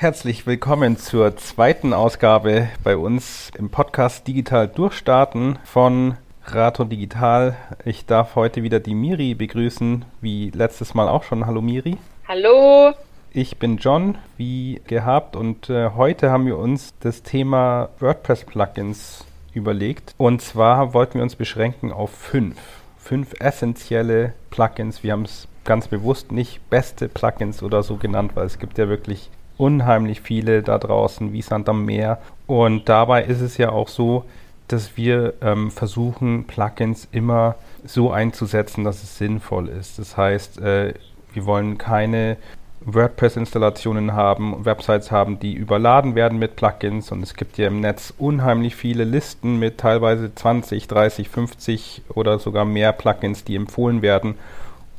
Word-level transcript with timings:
Herzlich 0.00 0.46
willkommen 0.46 0.96
zur 0.96 1.36
zweiten 1.36 1.92
Ausgabe 1.92 2.70
bei 2.82 2.96
uns 2.96 3.50
im 3.58 3.68
Podcast 3.68 4.26
Digital 4.26 4.66
Durchstarten 4.66 5.58
von 5.62 6.16
Rato 6.46 6.84
Digital. 6.84 7.54
Ich 7.84 8.06
darf 8.06 8.34
heute 8.34 8.62
wieder 8.62 8.80
die 8.80 8.94
Miri 8.94 9.34
begrüßen, 9.34 10.06
wie 10.22 10.48
letztes 10.52 10.94
Mal 10.94 11.06
auch 11.06 11.22
schon. 11.22 11.44
Hallo 11.44 11.60
Miri. 11.60 11.98
Hallo. 12.26 12.94
Ich 13.32 13.58
bin 13.58 13.76
John, 13.76 14.16
wie 14.38 14.80
gehabt, 14.86 15.36
und 15.36 15.68
äh, 15.68 15.90
heute 15.90 16.30
haben 16.30 16.46
wir 16.46 16.56
uns 16.56 16.94
das 17.00 17.22
Thema 17.22 17.90
WordPress-Plugins 17.98 19.26
überlegt. 19.52 20.14
Und 20.16 20.40
zwar 20.40 20.94
wollten 20.94 21.16
wir 21.16 21.24
uns 21.24 21.36
beschränken 21.36 21.92
auf 21.92 22.10
fünf. 22.10 22.56
Fünf 22.96 23.34
essentielle 23.38 24.32
Plugins. 24.48 25.02
Wir 25.02 25.12
haben 25.12 25.26
es 25.26 25.46
ganz 25.66 25.88
bewusst 25.88 26.32
nicht 26.32 26.70
beste 26.70 27.10
Plugins 27.10 27.62
oder 27.62 27.82
so 27.82 27.96
genannt, 27.96 28.32
weil 28.34 28.46
es 28.46 28.58
gibt 28.58 28.78
ja 28.78 28.88
wirklich 28.88 29.28
unheimlich 29.60 30.22
viele 30.22 30.62
da 30.62 30.78
draußen, 30.78 31.32
wie 31.32 31.42
Sand 31.42 31.68
am 31.68 31.84
Meer. 31.84 32.18
Und 32.46 32.88
dabei 32.88 33.24
ist 33.24 33.40
es 33.40 33.58
ja 33.58 33.70
auch 33.70 33.88
so, 33.88 34.24
dass 34.68 34.96
wir 34.96 35.34
ähm, 35.42 35.70
versuchen, 35.70 36.44
Plugins 36.46 37.08
immer 37.12 37.56
so 37.84 38.10
einzusetzen, 38.10 38.84
dass 38.84 39.02
es 39.02 39.18
sinnvoll 39.18 39.68
ist. 39.68 39.98
Das 39.98 40.16
heißt, 40.16 40.60
äh, 40.60 40.94
wir 41.32 41.46
wollen 41.46 41.76
keine 41.76 42.36
WordPress-Installationen 42.82 44.14
haben, 44.14 44.64
Websites 44.64 45.10
haben, 45.10 45.38
die 45.38 45.52
überladen 45.52 46.14
werden 46.14 46.38
mit 46.38 46.56
Plugins. 46.56 47.12
Und 47.12 47.22
es 47.22 47.34
gibt 47.34 47.58
ja 47.58 47.66
im 47.66 47.80
Netz 47.80 48.14
unheimlich 48.16 48.74
viele 48.74 49.04
Listen 49.04 49.58
mit 49.58 49.78
teilweise 49.78 50.34
20, 50.34 50.88
30, 50.88 51.28
50 51.28 52.02
oder 52.14 52.38
sogar 52.38 52.64
mehr 52.64 52.92
Plugins, 52.92 53.44
die 53.44 53.56
empfohlen 53.56 54.00
werden. 54.00 54.36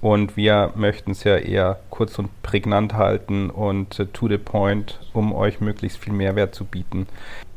Und 0.01 0.35
wir 0.35 0.71
möchten 0.75 1.11
es 1.11 1.23
ja 1.23 1.37
eher 1.37 1.79
kurz 1.91 2.17
und 2.17 2.29
prägnant 2.41 2.95
halten 2.95 3.51
und 3.51 3.99
äh, 3.99 4.07
to 4.07 4.27
the 4.27 4.39
point, 4.39 4.99
um 5.13 5.33
euch 5.33 5.61
möglichst 5.61 5.99
viel 5.99 6.13
Mehrwert 6.13 6.55
zu 6.55 6.65
bieten. 6.65 7.07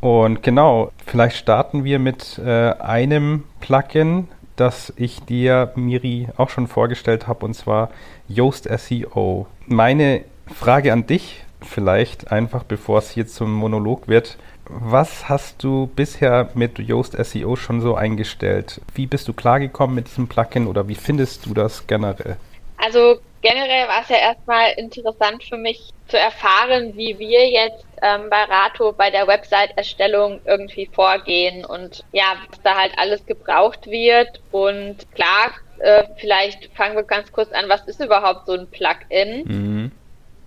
Und 0.01 0.43
genau, 0.43 0.93
vielleicht 1.07 1.37
starten 1.37 1.85
wir 1.85 1.99
mit 1.99 2.39
äh, 2.39 2.73
einem 2.73 3.45
Plugin, 3.61 4.29
das 4.57 4.93
ich 4.97 5.21
dir, 5.25 5.73
Miri, 5.75 6.29
auch 6.37 6.51
schon 6.51 6.69
vorgestellt 6.69 7.27
habe, 7.27 7.47
und 7.47 7.55
zwar 7.55 7.91
Yoast 8.29 8.69
SEO. 8.69 9.47
Meine 9.67 10.25
Frage 10.47 10.93
an 10.93 11.07
dich, 11.07 11.45
vielleicht 11.63 12.31
einfach 12.31 12.65
bevor 12.65 12.99
es 12.99 13.11
hier 13.11 13.27
zum 13.27 13.53
Monolog 13.53 14.07
wird, 14.07 14.37
was 14.69 15.29
hast 15.29 15.63
du 15.63 15.87
bisher 15.87 16.51
mit 16.55 16.79
Yoast 16.79 17.13
SEO 17.13 17.57
schon 17.57 17.81
so 17.81 17.95
eingestellt? 17.95 18.81
Wie 18.95 19.07
bist 19.07 19.29
du 19.29 19.33
klargekommen 19.33 19.95
mit 19.95 20.07
diesem 20.09 20.29
Plugin 20.29 20.67
oder 20.67 20.89
wie 20.89 20.95
findest 20.95 21.47
du 21.47 21.55
das 21.55 21.87
generell? 21.87 22.37
Also 22.77 23.19
generell 23.43 23.87
war 23.89 24.03
es 24.03 24.09
ja 24.09 24.17
erstmal 24.17 24.73
interessant 24.73 25.45
für 25.45 25.57
mich 25.57 25.91
zu 26.09 26.19
erfahren, 26.19 26.97
wie 26.97 27.19
wir 27.19 27.49
jetzt 27.49 27.85
ähm, 28.03 28.29
bei 28.31 28.43
Rato 28.45 28.93
bei 28.93 29.11
der 29.11 29.27
Website-Erstellung 29.27 30.41
irgendwie 30.45 30.87
vorgehen 30.87 31.65
und 31.65 32.05
ja, 32.13 32.35
was 32.51 32.61
da 32.63 32.77
halt 32.77 32.93
alles 32.99 33.25
gebraucht 33.27 33.87
wird. 33.87 34.41
Und 34.51 34.97
klar, 35.15 35.53
äh, 35.79 36.05
vielleicht 36.17 36.71
fangen 36.75 36.97
wir 36.97 37.05
ganz 37.05 37.31
kurz 37.33 37.53
an, 37.53 37.69
was 37.69 37.83
ist 37.87 38.01
überhaupt 38.01 38.47
so 38.47 38.53
ein 38.53 38.67
Plugin? 38.67 39.45
Mhm. 39.45 39.93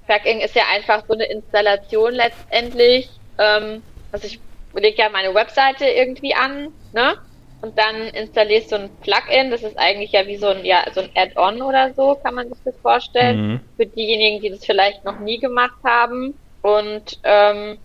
Plugin 0.05 0.39
ist 0.39 0.55
ja 0.55 0.63
einfach 0.73 1.03
so 1.07 1.13
eine 1.13 1.25
Installation 1.25 2.13
letztendlich. 2.13 3.09
Ähm, 3.39 3.83
also 4.11 4.27
ich 4.27 4.39
lege 4.73 5.01
ja 5.01 5.09
meine 5.09 5.33
Webseite 5.33 5.85
irgendwie 5.85 6.33
an, 6.33 6.69
ne? 6.93 7.17
Und 7.61 7.77
dann 7.77 7.95
installierst 8.09 8.71
du 8.71 8.75
ein 8.75 8.89
Plugin, 9.01 9.49
das 9.49 9.63
ist 9.63 9.79
eigentlich 9.79 10.11
ja 10.11 10.27
wie 10.27 10.37
so 10.37 10.47
ein, 10.47 10.63
ja, 10.63 10.85
so 10.93 11.01
ein 11.01 11.09
Add-on 11.15 11.61
oder 11.63 11.91
so, 11.93 12.15
kann 12.23 12.35
man 12.35 12.47
sich 12.49 12.59
das 12.63 12.77
vorstellen. 12.77 13.47
Mhm. 13.47 13.59
Für 13.75 13.85
diejenigen, 13.87 14.41
die 14.41 14.49
das 14.49 14.63
vielleicht 14.63 15.03
noch 15.03 15.19
nie 15.19 15.39
gemacht 15.39 15.79
haben. 15.83 16.37
Und 16.61 17.19
ähm, 17.23 17.79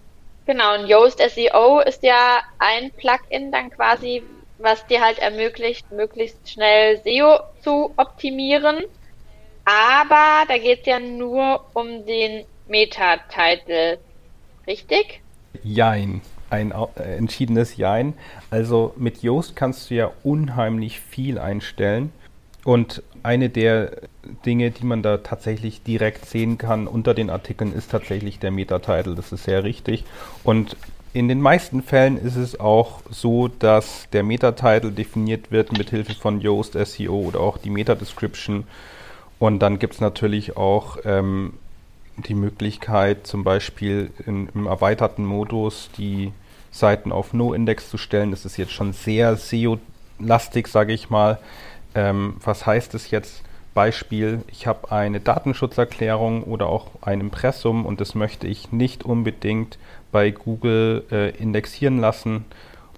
genau, 0.45 0.73
ein 0.73 0.87
Yoast 0.87 1.21
SEO 1.21 1.81
ist 1.81 2.03
ja 2.03 2.43
ein 2.59 2.91
Plugin 2.93 3.51
dann 3.51 3.71
quasi, 3.71 4.23
was 4.59 4.87
dir 4.87 5.01
halt 5.01 5.19
ermöglicht, 5.19 5.91
möglichst 5.91 6.51
schnell 6.51 6.99
SEO 6.99 7.41
zu 7.63 7.95
optimieren. 7.97 8.85
Aber 9.65 10.45
da 10.49 10.59
geht 10.59 10.81
es 10.81 10.87
ja 10.87 11.01
nur 11.01 11.65
um 11.73 12.05
den 12.05 12.45
Meta-Title. 12.67 13.99
Richtig? 14.67 15.22
Jein. 15.65 16.21
Ein 16.51 16.73
äh, 16.73 17.17
entschiedenes 17.17 17.77
Jein. 17.77 18.15
Also 18.51 18.93
mit 18.97 19.23
Yoast 19.23 19.57
kannst 19.57 19.91
du 19.91 19.95
ja 19.95 20.11
unheimlich 20.23 21.01
viel 21.01 21.39
einstellen. 21.39 22.13
Und 22.65 23.03
eine 23.23 23.49
der 23.49 23.93
Dinge, 24.47 24.71
die 24.71 24.85
man 24.85 25.03
da 25.03 25.19
tatsächlich 25.19 25.83
direkt 25.83 26.27
sehen 26.27 26.59
kann 26.59 26.87
unter 26.87 27.15
den 27.15 27.31
Artikeln, 27.31 27.73
ist 27.73 27.91
tatsächlich 27.91 28.39
der 28.39 28.51
Meta-Title. 28.51 29.15
Das 29.15 29.33
ist 29.33 29.45
sehr 29.45 29.65
richtig. 29.65 30.05
Und 30.45 30.77
in 31.13 31.29
den 31.29 31.41
meisten 31.41 31.83
Fällen 31.83 32.17
ist 32.17 32.37
es 32.37 32.59
auch 32.59 33.03
so, 33.11 33.49
dass 33.49 34.09
der 34.13 34.23
Meta-Title 34.23 34.93
definiert 34.93 35.51
wird 35.51 35.77
mit 35.77 35.91
Hilfe 35.91 36.15
von 36.15 36.41
Yoast 36.41 36.73
SEO 36.73 37.15
oder 37.15 37.41
auch 37.41 37.59
die 37.59 37.71
Meta-Description. 37.71 38.65
Und 39.39 39.59
dann 39.59 39.79
gibt 39.79 39.95
es 39.95 40.01
natürlich 40.01 40.57
auch 40.57 40.99
ähm, 41.05 41.55
die 42.17 42.35
Möglichkeit, 42.35 43.27
zum 43.27 43.45
Beispiel 43.45 44.11
in, 44.27 44.49
im 44.55 44.67
erweiterten 44.67 45.25
Modus 45.25 45.91
die 45.97 46.33
Seiten 46.71 47.13
auf 47.13 47.33
No-Index 47.33 47.91
zu 47.91 47.99
stellen. 47.99 48.31
Das 48.31 48.45
ist 48.45 48.57
jetzt 48.57 48.73
schon 48.73 48.93
sehr 48.93 49.37
SEO-lastig, 49.37 50.69
sage 50.69 50.93
ich 50.93 51.11
mal. 51.11 51.39
Ähm, 51.95 52.37
was 52.43 52.67
heißt 52.67 52.95
es 52.95 53.11
jetzt? 53.11 53.43
Beispiel, 53.75 54.43
ich 54.49 54.67
habe 54.67 54.93
eine 54.93 55.21
Datenschutzerklärung 55.21 56.43
oder 56.43 56.67
auch 56.67 56.89
ein 57.01 57.21
Impressum 57.21 57.87
und 57.87 58.03
das 58.03 58.15
möchte 58.15 58.47
ich 58.47 58.71
nicht 58.71 59.03
unbedingt 59.03 59.79
bei 60.11 60.31
Google 60.31 61.05
äh, 61.11 61.31
indexieren 61.37 61.99
lassen 61.99 62.45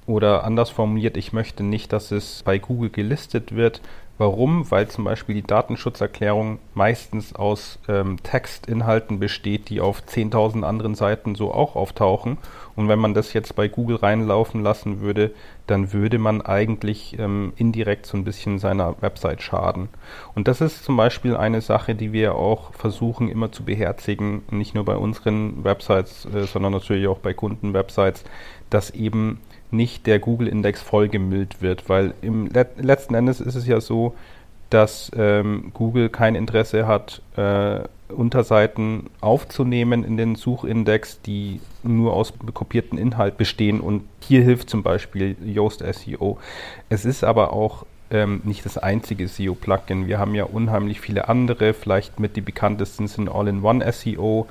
oder 0.06 0.44
anders 0.44 0.70
formuliert, 0.70 1.16
ich 1.16 1.32
möchte 1.32 1.62
nicht, 1.62 1.92
dass 1.92 2.10
es 2.10 2.42
bei 2.44 2.58
Google 2.58 2.90
gelistet 2.90 3.54
wird, 3.54 3.80
Warum? 4.16 4.70
Weil 4.70 4.86
zum 4.88 5.02
Beispiel 5.02 5.34
die 5.34 5.42
Datenschutzerklärung 5.42 6.60
meistens 6.72 7.34
aus 7.34 7.80
ähm, 7.88 8.22
Textinhalten 8.22 9.18
besteht, 9.18 9.68
die 9.70 9.80
auf 9.80 10.02
10.000 10.02 10.62
anderen 10.62 10.94
Seiten 10.94 11.34
so 11.34 11.52
auch 11.52 11.74
auftauchen. 11.74 12.38
Und 12.76 12.88
wenn 12.88 13.00
man 13.00 13.14
das 13.14 13.32
jetzt 13.32 13.56
bei 13.56 13.66
Google 13.66 13.96
reinlaufen 13.96 14.62
lassen 14.62 15.00
würde, 15.00 15.32
dann 15.66 15.92
würde 15.92 16.18
man 16.18 16.42
eigentlich 16.42 17.18
ähm, 17.18 17.54
indirekt 17.56 18.06
so 18.06 18.16
ein 18.16 18.24
bisschen 18.24 18.60
seiner 18.60 18.94
Website 19.02 19.42
schaden. 19.42 19.88
Und 20.36 20.46
das 20.46 20.60
ist 20.60 20.84
zum 20.84 20.96
Beispiel 20.96 21.36
eine 21.36 21.60
Sache, 21.60 21.96
die 21.96 22.12
wir 22.12 22.36
auch 22.36 22.72
versuchen 22.74 23.28
immer 23.28 23.50
zu 23.50 23.64
beherzigen, 23.64 24.42
nicht 24.50 24.76
nur 24.76 24.84
bei 24.84 24.96
unseren 24.96 25.64
Websites, 25.64 26.24
äh, 26.26 26.44
sondern 26.44 26.72
natürlich 26.72 27.08
auch 27.08 27.18
bei 27.18 27.34
Kundenwebsites, 27.34 28.22
dass 28.70 28.90
eben 28.90 29.40
nicht 29.74 30.06
der 30.06 30.18
Google-Index 30.18 30.82
vollgemüllt 30.82 31.62
wird, 31.62 31.88
weil 31.88 32.14
im 32.22 32.46
Let 32.46 32.82
letzten 32.82 33.14
Endes 33.14 33.40
ist 33.40 33.54
es 33.54 33.66
ja 33.66 33.80
so, 33.80 34.14
dass 34.70 35.10
ähm, 35.16 35.70
Google 35.74 36.08
kein 36.08 36.34
Interesse 36.34 36.86
hat, 36.86 37.22
äh, 37.36 37.80
Unterseiten 38.08 39.10
aufzunehmen 39.20 40.04
in 40.04 40.16
den 40.16 40.36
Suchindex, 40.36 41.20
die 41.22 41.60
nur 41.82 42.12
aus 42.14 42.32
kopierten 42.52 42.98
Inhalt 42.98 43.36
bestehen. 43.36 43.80
Und 43.80 44.04
hier 44.20 44.42
hilft 44.42 44.70
zum 44.70 44.82
Beispiel 44.82 45.36
Yoast 45.44 45.82
SEO. 45.82 46.38
Es 46.88 47.04
ist 47.04 47.24
aber 47.24 47.52
auch 47.52 47.86
ähm, 48.10 48.42
nicht 48.44 48.64
das 48.64 48.78
einzige 48.78 49.28
SEO-Plugin. 49.28 50.06
Wir 50.06 50.18
haben 50.18 50.34
ja 50.34 50.44
unheimlich 50.44 51.00
viele 51.00 51.28
andere, 51.28 51.74
vielleicht 51.74 52.20
mit 52.20 52.36
die 52.36 52.40
bekanntesten 52.40 53.08
sind 53.08 53.28
All-in-One 53.28 53.90
SEO 53.92 54.46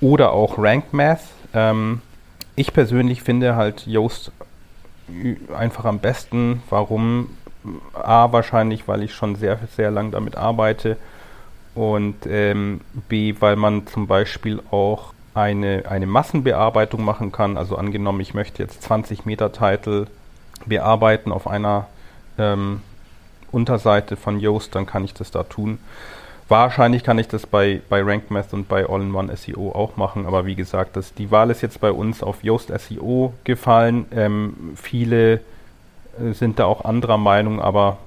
oder 0.00 0.32
auch 0.32 0.58
Rank 0.58 0.92
Math. 0.92 1.22
Ähm, 1.54 2.00
ich 2.58 2.72
persönlich 2.72 3.22
finde 3.22 3.56
halt 3.56 3.86
Yoast 3.86 4.32
einfach 5.56 5.84
am 5.84 6.00
besten. 6.00 6.62
Warum? 6.70 7.30
A, 7.94 8.32
wahrscheinlich, 8.32 8.88
weil 8.88 9.02
ich 9.02 9.14
schon 9.14 9.36
sehr, 9.36 9.58
sehr 9.76 9.90
lang 9.90 10.10
damit 10.10 10.36
arbeite. 10.36 10.96
Und 11.74 12.26
ähm, 12.26 12.80
B, 13.08 13.34
weil 13.40 13.56
man 13.56 13.86
zum 13.86 14.06
Beispiel 14.06 14.60
auch 14.70 15.12
eine, 15.34 15.84
eine 15.88 16.06
Massenbearbeitung 16.06 17.04
machen 17.04 17.30
kann. 17.30 17.56
Also 17.56 17.76
angenommen, 17.76 18.20
ich 18.20 18.34
möchte 18.34 18.62
jetzt 18.62 18.82
20 18.82 19.24
Meter 19.24 19.52
Title 19.52 20.08
bearbeiten 20.66 21.30
auf 21.30 21.46
einer 21.46 21.86
ähm, 22.38 22.80
Unterseite 23.52 24.16
von 24.16 24.40
Yoast, 24.40 24.74
dann 24.74 24.86
kann 24.86 25.04
ich 25.04 25.14
das 25.14 25.30
da 25.30 25.44
tun. 25.44 25.78
Wahrscheinlich 26.48 27.04
kann 27.04 27.18
ich 27.18 27.28
das 27.28 27.46
bei, 27.46 27.82
bei 27.90 28.02
RankMath 28.02 28.54
und 28.54 28.68
bei 28.68 28.88
All-in-One 28.88 29.36
SEO 29.36 29.70
auch 29.72 29.96
machen, 29.96 30.24
aber 30.24 30.46
wie 30.46 30.54
gesagt, 30.54 30.96
das, 30.96 31.12
die 31.12 31.30
Wahl 31.30 31.50
ist 31.50 31.60
jetzt 31.60 31.78
bei 31.80 31.92
uns 31.92 32.22
auf 32.22 32.42
Yoast 32.42 32.72
SEO 32.74 33.34
gefallen. 33.44 34.06
Ähm, 34.12 34.72
viele 34.74 35.34
äh, 35.34 36.32
sind 36.32 36.58
da 36.58 36.64
auch 36.64 36.86
anderer 36.86 37.18
Meinung, 37.18 37.60
aber 37.60 37.98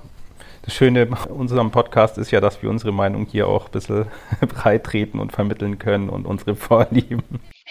das 0.64 0.74
Schöne 0.74 1.04
an 1.04 1.32
unserem 1.32 1.70
Podcast 1.70 2.18
ist 2.18 2.32
ja, 2.32 2.42
dass 2.42 2.64
wir 2.64 2.70
unsere 2.72 2.92
Meinung 2.92 3.28
hier 3.30 3.48
auch 3.48 3.66
ein 3.66 3.72
bisschen 3.72 4.06
breit 4.42 4.86
treten 4.86 5.20
und 5.20 5.32
vermitteln 5.32 5.78
können 5.78 6.10
und 6.10 6.26
unsere 6.26 6.56
Vorlieben. 6.56 7.24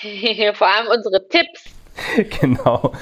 Vor 0.54 0.68
allem 0.68 0.86
unsere 0.96 1.28
Tipps. 1.28 1.64
genau. 2.40 2.92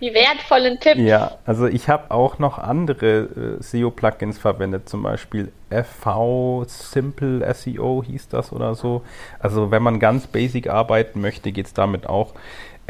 Die 0.00 0.14
wertvollen 0.14 0.78
Tipps. 0.80 1.00
Ja, 1.00 1.38
also 1.44 1.66
ich 1.66 1.88
habe 1.88 2.10
auch 2.10 2.38
noch 2.38 2.58
andere 2.58 3.58
äh, 3.58 3.62
SEO-Plugins 3.62 4.38
verwendet, 4.38 4.88
zum 4.88 5.02
Beispiel 5.02 5.52
FV 5.70 6.64
Simple 6.66 7.54
SEO 7.54 8.02
hieß 8.04 8.28
das 8.28 8.52
oder 8.52 8.74
so. 8.74 9.02
Also 9.38 9.70
wenn 9.70 9.82
man 9.82 9.98
ganz 9.98 10.26
basic 10.26 10.68
arbeiten 10.68 11.20
möchte, 11.20 11.52
geht 11.52 11.66
es 11.66 11.74
damit 11.74 12.06
auch. 12.08 12.34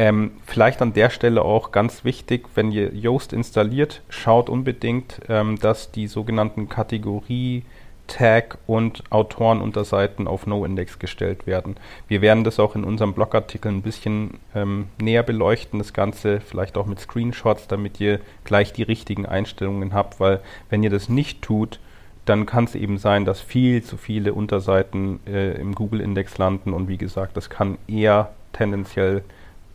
Ähm, 0.00 0.32
vielleicht 0.46 0.80
an 0.80 0.92
der 0.92 1.10
Stelle 1.10 1.42
auch 1.42 1.72
ganz 1.72 2.04
wichtig, 2.04 2.46
wenn 2.54 2.70
ihr 2.70 2.94
Yoast 2.94 3.32
installiert, 3.32 4.02
schaut 4.08 4.48
unbedingt, 4.48 5.20
ähm, 5.28 5.58
dass 5.58 5.90
die 5.90 6.06
sogenannten 6.06 6.68
Kategorie 6.68 7.64
Tag 8.08 8.58
und 8.66 9.04
Autorenunterseiten 9.10 10.26
auf 10.26 10.46
No-Index 10.46 10.98
gestellt 10.98 11.46
werden. 11.46 11.76
Wir 12.08 12.20
werden 12.20 12.42
das 12.42 12.58
auch 12.58 12.74
in 12.74 12.82
unserem 12.82 13.14
Blogartikel 13.14 13.70
ein 13.70 13.82
bisschen 13.82 14.40
ähm, 14.54 14.88
näher 15.00 15.22
beleuchten, 15.22 15.78
das 15.78 15.92
Ganze 15.92 16.40
vielleicht 16.40 16.76
auch 16.76 16.86
mit 16.86 16.98
Screenshots, 16.98 17.68
damit 17.68 18.00
ihr 18.00 18.18
gleich 18.44 18.72
die 18.72 18.82
richtigen 18.82 19.26
Einstellungen 19.26 19.94
habt, 19.94 20.18
weil 20.18 20.40
wenn 20.70 20.82
ihr 20.82 20.90
das 20.90 21.08
nicht 21.08 21.42
tut, 21.42 21.78
dann 22.24 22.44
kann 22.44 22.64
es 22.64 22.74
eben 22.74 22.98
sein, 22.98 23.24
dass 23.24 23.40
viel 23.40 23.82
zu 23.82 23.96
viele 23.96 24.34
Unterseiten 24.34 25.20
äh, 25.26 25.52
im 25.52 25.74
Google-Index 25.74 26.36
landen 26.38 26.72
und 26.72 26.88
wie 26.88 26.98
gesagt, 26.98 27.36
das 27.36 27.48
kann 27.48 27.78
eher 27.86 28.32
tendenziell 28.52 29.22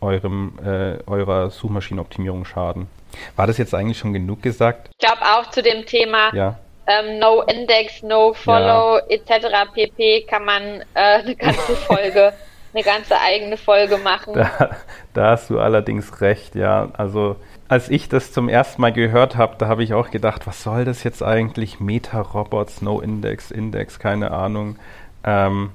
eurem, 0.00 0.58
äh, 0.64 0.98
eurer 1.06 1.50
Suchmaschinenoptimierung 1.50 2.44
schaden. 2.44 2.88
War 3.36 3.46
das 3.46 3.58
jetzt 3.58 3.74
eigentlich 3.74 3.98
schon 3.98 4.12
genug 4.12 4.42
gesagt? 4.42 4.90
Ich 4.98 5.06
glaube 5.06 5.22
auch 5.22 5.50
zu 5.50 5.62
dem 5.62 5.86
Thema 5.86 6.34
ja 6.34 6.58
ähm, 6.86 7.18
No 7.18 7.42
Index, 7.42 8.02
No 8.02 8.32
Follow 8.32 8.98
ja. 8.98 9.02
etc. 9.08 9.72
pp. 9.72 10.22
kann 10.22 10.44
man 10.44 10.62
äh, 10.94 11.22
eine 11.22 11.36
ganze 11.36 11.76
Folge, 11.86 12.32
eine 12.72 12.82
ganze 12.82 13.18
eigene 13.20 13.56
Folge 13.56 13.98
machen. 13.98 14.34
Da, 14.34 14.70
da, 15.14 15.30
hast 15.30 15.50
du 15.50 15.60
allerdings 15.60 16.20
recht, 16.20 16.54
ja. 16.54 16.90
Also 16.96 17.36
als 17.68 17.88
ich 17.88 18.08
das 18.08 18.32
zum 18.32 18.48
ersten 18.48 18.82
Mal 18.82 18.92
gehört 18.92 19.36
habe, 19.36 19.56
da 19.58 19.68
habe 19.68 19.82
ich 19.82 19.94
auch 19.94 20.10
gedacht, 20.10 20.46
was 20.46 20.62
soll 20.62 20.84
das 20.84 21.02
jetzt 21.04 21.22
eigentlich? 21.22 21.80
Meta-Robots, 21.80 22.82
No 22.82 23.00
Index, 23.00 23.50
Index, 23.50 23.98
keine 23.98 24.30
Ahnung. 24.32 24.76
Ähm, 25.24 25.70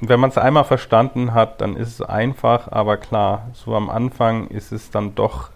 wenn 0.00 0.18
man 0.18 0.30
es 0.30 0.38
einmal 0.38 0.64
verstanden 0.64 1.32
hat, 1.32 1.60
dann 1.60 1.76
ist 1.76 1.88
es 1.88 2.02
einfach, 2.02 2.70
aber 2.70 2.96
klar, 2.96 3.48
so 3.54 3.74
am 3.74 3.88
Anfang 3.88 4.48
ist 4.48 4.72
es 4.72 4.90
dann 4.90 5.14
doch 5.14 5.50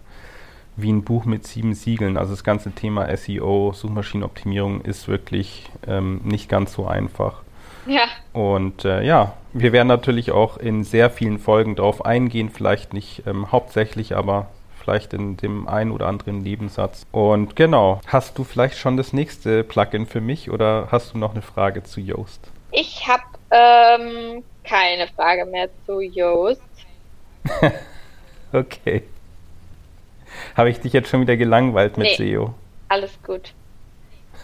wie 0.77 0.91
ein 0.91 1.03
Buch 1.03 1.25
mit 1.25 1.45
sieben 1.45 1.73
Siegeln. 1.73 2.17
Also 2.17 2.31
das 2.31 2.43
ganze 2.43 2.71
Thema 2.71 3.15
SEO, 3.17 3.73
Suchmaschinenoptimierung 3.73 4.81
ist 4.81 5.07
wirklich 5.07 5.69
ähm, 5.85 6.21
nicht 6.23 6.47
ganz 6.47 6.73
so 6.73 6.87
einfach. 6.87 7.41
Ja. 7.87 8.05
Und 8.31 8.85
äh, 8.85 9.03
ja, 9.03 9.33
wir 9.53 9.71
werden 9.71 9.87
natürlich 9.87 10.31
auch 10.31 10.57
in 10.57 10.83
sehr 10.83 11.09
vielen 11.09 11.39
Folgen 11.39 11.75
darauf 11.75 12.05
eingehen, 12.05 12.49
vielleicht 12.49 12.93
nicht 12.93 13.23
ähm, 13.25 13.51
hauptsächlich, 13.51 14.15
aber 14.15 14.47
vielleicht 14.79 15.13
in 15.13 15.35
dem 15.35 15.67
einen 15.67 15.91
oder 15.91 16.07
anderen 16.07 16.43
Nebensatz. 16.43 17.05
Und 17.11 17.55
genau, 17.55 17.99
hast 18.07 18.37
du 18.37 18.43
vielleicht 18.43 18.77
schon 18.77 18.97
das 18.97 19.13
nächste 19.13 19.63
Plugin 19.63 20.05
für 20.05 20.21
mich 20.21 20.51
oder 20.51 20.89
hast 20.91 21.13
du 21.13 21.17
noch 21.17 21.31
eine 21.31 21.41
Frage 21.41 21.83
zu 21.83 21.99
Yoast? 21.99 22.51
Ich 22.71 23.07
habe 23.07 23.23
ähm, 23.51 24.43
keine 24.63 25.07
Frage 25.07 25.45
mehr 25.45 25.69
zu 25.85 26.01
Yoast. 26.01 26.61
okay. 28.53 29.03
Habe 30.55 30.69
ich 30.69 30.79
dich 30.79 30.93
jetzt 30.93 31.09
schon 31.09 31.21
wieder 31.21 31.37
gelangweilt 31.37 31.97
mit 31.97 32.19
nee, 32.19 32.33
SEO? 32.33 32.53
Alles 32.89 33.11
gut. 33.23 33.53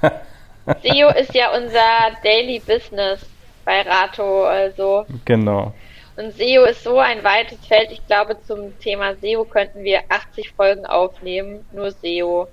SEO 0.01 1.09
ist 1.09 1.33
ja 1.33 1.55
unser 1.55 2.17
Daily 2.23 2.59
Business 2.59 3.25
bei 3.65 3.81
Rato, 3.81 4.45
also. 4.45 5.05
Genau. 5.25 5.73
Und 6.15 6.31
SEO 6.33 6.65
ist 6.65 6.83
so 6.83 6.99
ein 6.99 7.23
weites 7.23 7.65
Feld. 7.65 7.91
Ich 7.91 8.05
glaube, 8.05 8.37
zum 8.45 8.77
Thema 8.79 9.15
SEO 9.15 9.45
könnten 9.45 9.83
wir 9.83 10.01
80 10.09 10.51
Folgen 10.51 10.85
aufnehmen, 10.85 11.65
nur 11.71 11.91
SEO. 11.91 12.47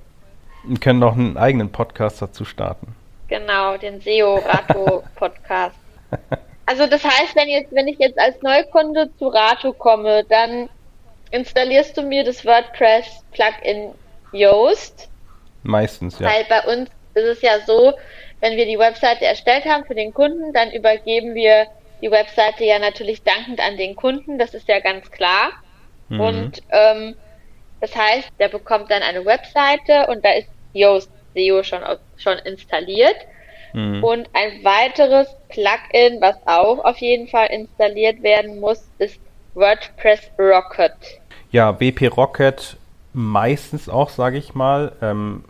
Wir 0.64 0.78
können 0.78 0.98
noch 0.98 1.14
einen 1.14 1.36
eigenen 1.36 1.70
Podcast 1.70 2.22
dazu 2.22 2.44
starten. 2.44 2.94
Genau, 3.28 3.76
den 3.76 4.00
SEO 4.00 4.36
Rato 4.36 5.04
Podcast. 5.14 5.76
Also 6.66 6.86
das 6.86 7.02
heißt, 7.02 7.34
wenn 7.34 7.48
jetzt, 7.48 7.74
wenn 7.74 7.88
ich 7.88 7.98
jetzt 7.98 8.16
als 8.16 8.40
Neukunde 8.42 9.10
zu 9.18 9.26
Rato 9.26 9.72
komme, 9.72 10.22
dann 10.28 10.68
installierst 11.30 11.96
du 11.96 12.02
mir 12.02 12.24
das 12.24 12.44
WordPress 12.44 13.24
Plugin 13.32 13.94
Yoast. 14.32 15.08
Meistens, 15.62 16.18
ja. 16.18 16.28
Weil 16.28 16.44
bei 16.48 16.62
uns 16.72 16.90
ist 17.14 17.24
es 17.24 17.42
ja 17.42 17.60
so, 17.66 17.94
wenn 18.40 18.56
wir 18.56 18.66
die 18.66 18.78
Webseite 18.78 19.26
erstellt 19.26 19.64
haben 19.64 19.84
für 19.84 19.94
den 19.94 20.14
Kunden, 20.14 20.52
dann 20.52 20.70
übergeben 20.72 21.34
wir 21.34 21.66
die 22.00 22.10
Webseite 22.10 22.64
ja 22.64 22.78
natürlich 22.78 23.22
dankend 23.22 23.60
an 23.60 23.76
den 23.76 23.94
Kunden, 23.94 24.38
das 24.38 24.54
ist 24.54 24.68
ja 24.68 24.80
ganz 24.80 25.10
klar. 25.10 25.50
Mhm. 26.08 26.20
Und 26.20 26.62
ähm, 26.70 27.16
das 27.80 27.94
heißt, 27.94 28.30
der 28.38 28.48
bekommt 28.48 28.90
dann 28.90 29.02
eine 29.02 29.24
Webseite 29.24 30.06
und 30.08 30.24
da 30.24 30.32
ist 30.32 30.48
Yoast 30.72 31.10
SEO 31.34 31.62
schon, 31.62 31.80
schon 32.16 32.38
installiert. 32.38 33.16
Mhm. 33.72 34.02
Und 34.02 34.28
ein 34.32 34.64
weiteres 34.64 35.28
Plugin, 35.48 36.20
was 36.20 36.36
auch 36.46 36.84
auf 36.84 36.98
jeden 36.98 37.28
Fall 37.28 37.46
installiert 37.48 38.22
werden 38.22 38.60
muss, 38.60 38.88
ist 38.98 39.20
WordPress 39.54 40.30
Rocket. 40.38 41.19
Ja, 41.52 41.80
WP 41.80 42.08
Rocket 42.16 42.76
meistens 43.12 43.88
auch, 43.88 44.10
sage 44.10 44.38
ich 44.38 44.54
mal. 44.54 44.92
Ähm, 45.02 45.44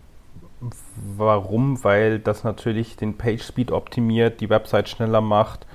warum? 1.17 1.85
Weil 1.85 2.19
das 2.19 2.43
natürlich 2.43 2.97
den 2.97 3.19
Page 3.19 3.43
Speed 3.43 3.71
optimiert, 3.71 4.41
die 4.41 4.49
Website 4.49 4.89
schneller 4.89 5.21
macht. 5.21 5.67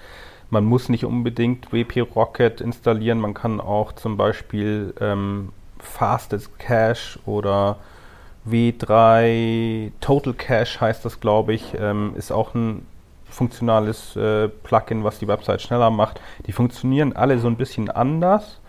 Man 0.50 0.66
muss 0.66 0.90
nicht 0.90 1.06
unbedingt 1.06 1.72
WP 1.72 2.02
Rocket 2.16 2.62
installieren. 2.62 3.20
Man 3.20 3.34
kann 3.36 3.60
auch 3.60 3.92
zum 3.94 4.18
Beispiel 4.18 4.94
ähm, 5.00 5.50
Fastest 5.80 6.58
Cache 6.58 7.20
oder 7.26 7.78
W3 8.50 9.92
Total 10.02 10.34
Cache 10.34 10.82
heißt 10.82 11.06
das, 11.06 11.20
glaube 11.20 11.54
ich, 11.54 11.74
ähm, 11.80 12.14
ist 12.16 12.32
auch 12.32 12.54
ein 12.54 12.86
funktionales 13.30 14.16
äh, 14.16 14.48
Plugin, 14.48 15.04
was 15.04 15.20
die 15.20 15.28
Website 15.28 15.62
schneller 15.62 15.90
macht. 15.90 16.22
Die 16.48 16.52
funktionieren 16.52 17.14
alle 17.14 17.38
so 17.40 17.48
ein 17.48 17.58
bisschen 17.58 17.90
anders. 17.90 18.60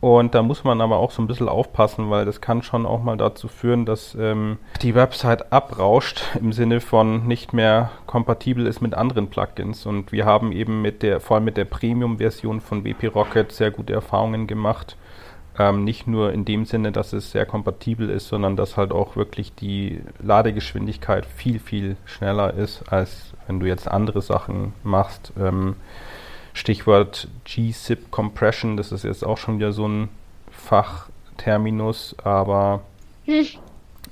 Und 0.00 0.34
da 0.34 0.42
muss 0.42 0.62
man 0.62 0.80
aber 0.80 0.98
auch 0.98 1.10
so 1.10 1.20
ein 1.20 1.26
bisschen 1.26 1.48
aufpassen, 1.48 2.08
weil 2.08 2.24
das 2.24 2.40
kann 2.40 2.62
schon 2.62 2.86
auch 2.86 3.02
mal 3.02 3.16
dazu 3.16 3.48
führen, 3.48 3.84
dass 3.84 4.14
ähm, 4.14 4.58
die 4.80 4.94
Website 4.94 5.52
abrauscht 5.52 6.22
im 6.40 6.52
Sinne 6.52 6.80
von 6.80 7.26
nicht 7.26 7.52
mehr 7.52 7.90
kompatibel 8.06 8.66
ist 8.66 8.80
mit 8.80 8.94
anderen 8.94 9.28
Plugins. 9.28 9.86
Und 9.86 10.12
wir 10.12 10.24
haben 10.24 10.52
eben 10.52 10.82
mit 10.82 11.02
der, 11.02 11.18
vor 11.18 11.36
allem 11.36 11.44
mit 11.44 11.56
der 11.56 11.64
Premium-Version 11.64 12.60
von 12.60 12.84
WP 12.84 13.08
Rocket 13.08 13.50
sehr 13.50 13.72
gute 13.72 13.92
Erfahrungen 13.92 14.46
gemacht. 14.46 14.96
Ähm, 15.58 15.82
nicht 15.82 16.06
nur 16.06 16.32
in 16.32 16.44
dem 16.44 16.64
Sinne, 16.64 16.92
dass 16.92 17.12
es 17.12 17.32
sehr 17.32 17.44
kompatibel 17.44 18.08
ist, 18.08 18.28
sondern 18.28 18.54
dass 18.54 18.76
halt 18.76 18.92
auch 18.92 19.16
wirklich 19.16 19.52
die 19.56 20.00
Ladegeschwindigkeit 20.22 21.26
viel, 21.26 21.58
viel 21.58 21.96
schneller 22.04 22.54
ist, 22.54 22.84
als 22.92 23.32
wenn 23.48 23.58
du 23.58 23.66
jetzt 23.66 23.90
andere 23.90 24.22
Sachen 24.22 24.74
machst. 24.84 25.32
Ähm, 25.36 25.74
Stichwort 26.58 27.28
G-SIP 27.44 28.10
Compression, 28.10 28.76
das 28.76 28.90
ist 28.90 29.04
jetzt 29.04 29.24
auch 29.24 29.38
schon 29.38 29.58
wieder 29.58 29.72
so 29.72 29.86
ein 29.86 30.08
Fachterminus, 30.50 32.16
aber 32.24 32.82
hm. 33.26 33.46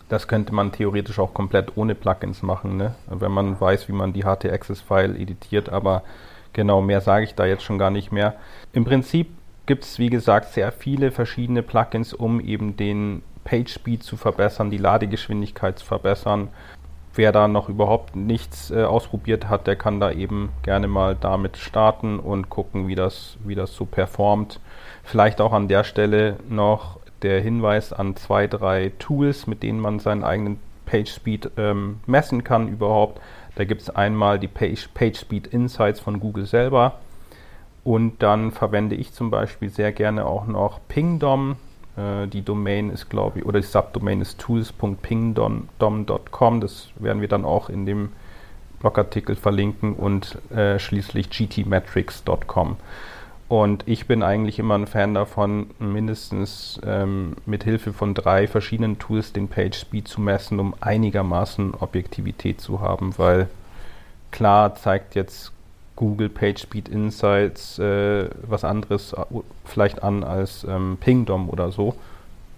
das 0.09 0.29
könnte 0.29 0.55
man 0.55 0.71
theoretisch 0.71 1.19
auch 1.19 1.35
komplett 1.35 1.76
ohne 1.76 1.97
Plugins 1.97 2.43
machen, 2.43 2.76
ne? 2.76 2.95
wenn 3.09 3.33
man 3.33 3.61
weiß, 3.61 3.88
wie 3.88 3.93
man 3.93 4.12
die 4.12 4.23
HT-Access-File 4.23 5.17
editiert, 5.21 5.71
aber 5.71 6.05
genau, 6.53 6.81
mehr 6.81 7.00
sage 7.00 7.25
ich 7.25 7.35
da 7.35 7.47
jetzt 7.47 7.65
schon 7.65 7.79
gar 7.79 7.91
nicht 7.91 8.12
mehr. 8.12 8.37
Im 8.73 8.85
Prinzip 8.85 9.29
gibt 9.67 9.83
es, 9.83 9.99
wie 9.99 10.11
gesagt, 10.11 10.53
sehr 10.53 10.71
viele 10.71 11.11
verschiedene 11.11 11.65
Plugins, 11.65 12.15
um 12.15 12.41
eben 12.41 12.76
den 12.76 13.23
Page 13.43 13.73
Speed 13.73 14.05
zu 14.05 14.17
verbessern, 14.17 14.71
die 14.71 14.79
Ladegeschwindigkeit 14.79 15.81
zu 15.81 15.85
verbessern 15.85 16.49
wer 17.17 17.33
da 17.33 17.49
noch 17.49 17.69
überhaupt 17.69 18.17
nichts 18.17 18.71
äh, 18.71 18.85
ausprobiert 18.85 19.49
hat, 19.49 19.67
der 19.67 19.77
kann 19.77 20.01
da 20.01 20.11
eben 20.11 20.51
gerne 20.63 20.89
mal 20.89 21.17
damit 21.19 21.57
starten 21.57 22.19
und 22.19 22.49
gucken, 22.51 22.89
wie 22.89 22.95
das, 22.95 23.37
wie 23.45 23.55
das 23.55 23.75
so 23.75 23.85
performt. 23.85 24.61
Vielleicht 25.03 25.41
auch 25.41 25.53
an 25.53 25.69
der 25.69 25.85
Stelle 25.85 26.37
noch 26.49 26.99
der 27.23 27.41
Hinweis 27.41 27.93
an 27.93 28.17
zwei, 28.17 28.47
drei 28.47 28.93
Tools, 28.99 29.47
mit 29.47 29.63
denen 29.63 29.81
man 29.81 29.99
seinen 29.99 30.25
eigenen 30.25 30.59
Page 30.85 31.11
Speed 31.11 31.51
ähm, 31.57 32.01
messen 32.07 32.45
kann 32.45 32.69
überhaupt. 32.69 33.21
Da 33.57 33.65
gibt 33.65 33.83
es 33.83 33.91
einmal 33.91 34.39
die 34.39 34.49
Page, 34.49 34.89
Page 34.95 35.19
Speed 35.19 35.47
Insights 35.49 36.01
von 36.01 36.21
Google 36.21 36.47
selber. 36.47 36.99
Und 37.85 38.23
dann 38.23 38.51
verwende 38.51 38.97
ich 38.97 39.13
zum 39.13 39.31
Beispiel 39.31 39.71
sehr 39.71 39.93
gerne 39.93 40.27
auch 40.27 40.47
noch 40.47 40.81
Pingdom. 40.89 41.57
Äh, 41.97 42.26
die 42.29 42.43
Domain 42.43 42.91
ist, 42.91 43.09
glaube 43.09 43.41
ich, 43.41 43.47
oder 43.47 43.61
die 43.61 43.67
Subdomain 43.67 44.21
ist 44.21 44.38
tools.pingdom.com. 44.38 46.61
Das 46.61 46.91
werden 46.97 47.21
wir 47.21 47.29
dann 47.29 47.45
auch 47.45 47.69
in 47.69 47.87
dem 47.87 48.11
Blogartikel 48.81 49.37
verlinken 49.37 49.95
und 49.95 50.38
äh, 50.50 50.79
schließlich 50.79 51.31
gtmetrics.com. 51.31 52.76
Und 53.49 53.85
ich 53.87 54.07
bin 54.07 54.25
eigentlich 54.25 54.59
immer 54.59 54.75
ein 54.75 54.88
Fan 54.88 55.15
davon, 55.15 55.71
mindestens 55.79 56.81
ähm, 56.85 57.37
mit 57.47 57.62
Hilfe 57.62 57.93
von 57.93 58.12
drei 58.12 58.49
verschiedenen 58.49 58.99
Tools 58.99 59.33
den 59.33 59.47
Page 59.49 59.79
Speed 59.79 60.09
zu 60.09 60.21
messen, 60.21 60.59
um 60.59 60.75
einigermaßen 60.81 61.75
Objektivität 61.75 62.61
zu 62.61 62.81
haben, 62.81 63.17
weil 63.19 63.49
klar 64.33 64.75
zeigt 64.75 65.15
jetzt 65.15 65.53
Google 65.97 66.29
PageSpeed 66.29 66.88
Insights 66.88 67.79
äh, 67.79 68.29
was 68.43 68.65
anderes 68.65 69.12
äh, 69.15 69.25
vielleicht 69.65 70.03
an 70.03 70.23
als 70.23 70.65
ähm, 70.65 70.99
Pingdom 71.00 71.49
oder 71.49 71.73
so. 71.73 71.97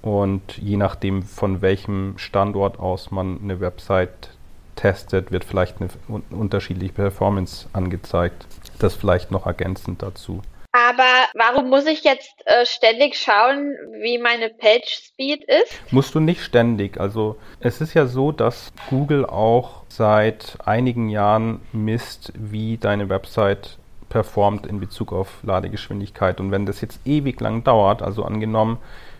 Und 0.02 0.59
je 0.59 0.76
nachdem, 0.76 1.23
von 1.23 1.61
welchem 1.61 2.14
Standort 2.18 2.78
aus 2.78 3.11
man 3.11 3.40
eine 3.42 3.61
Website 3.61 4.30
testet, 4.76 5.33
wird 5.33 5.45
vielleicht 5.45 5.76
eine 5.80 5.88
unterschiedliche 6.30 6.92
Performance 6.92 7.68
angezeigt. 7.73 8.47
Das 8.78 8.95
vielleicht 8.95 9.30
noch 9.30 9.47
ergänzend 9.47 10.02
dazu. 10.02 10.42
Aber 10.88 11.26
warum 11.35 11.68
muss 11.68 11.85
ich 11.85 12.02
jetzt 12.02 12.35
äh, 12.47 12.64
ständig 12.64 13.18
schauen, 13.18 13.75
wie 14.00 14.16
meine 14.16 14.49
Page 14.49 14.88
Speed 14.88 15.45
ist? 15.45 15.78
Musst 15.92 16.14
du 16.14 16.21
nicht 16.21 16.42
ständig. 16.42 16.99
Also 16.99 17.37
es 17.61 17.83
ist 17.83 17.92
ja 17.92 18.07
so, 18.07 18.33
dass 18.33 18.73
Google 18.88 19.26
auch 19.26 19.83
seit 19.88 20.57
einigen 20.64 21.11
Jahren 21.11 21.61
misst, 21.73 22.33
wie 22.35 22.78
deine 22.78 23.11
Website 23.11 23.76
performt 24.09 24.66
in 24.66 24.80
Bezug 24.80 25.12
auf 25.12 25.28
Ladegeschwindigkeit. 25.42 26.40
Und 26.40 26.52
wenn 26.52 26.64
das 26.64 26.80
jetzt 26.80 27.07
ewig 27.07 27.38
lang 27.38 27.64
dauert, 27.64 28.00
also 28.00 28.25
angenommen, 28.25 28.78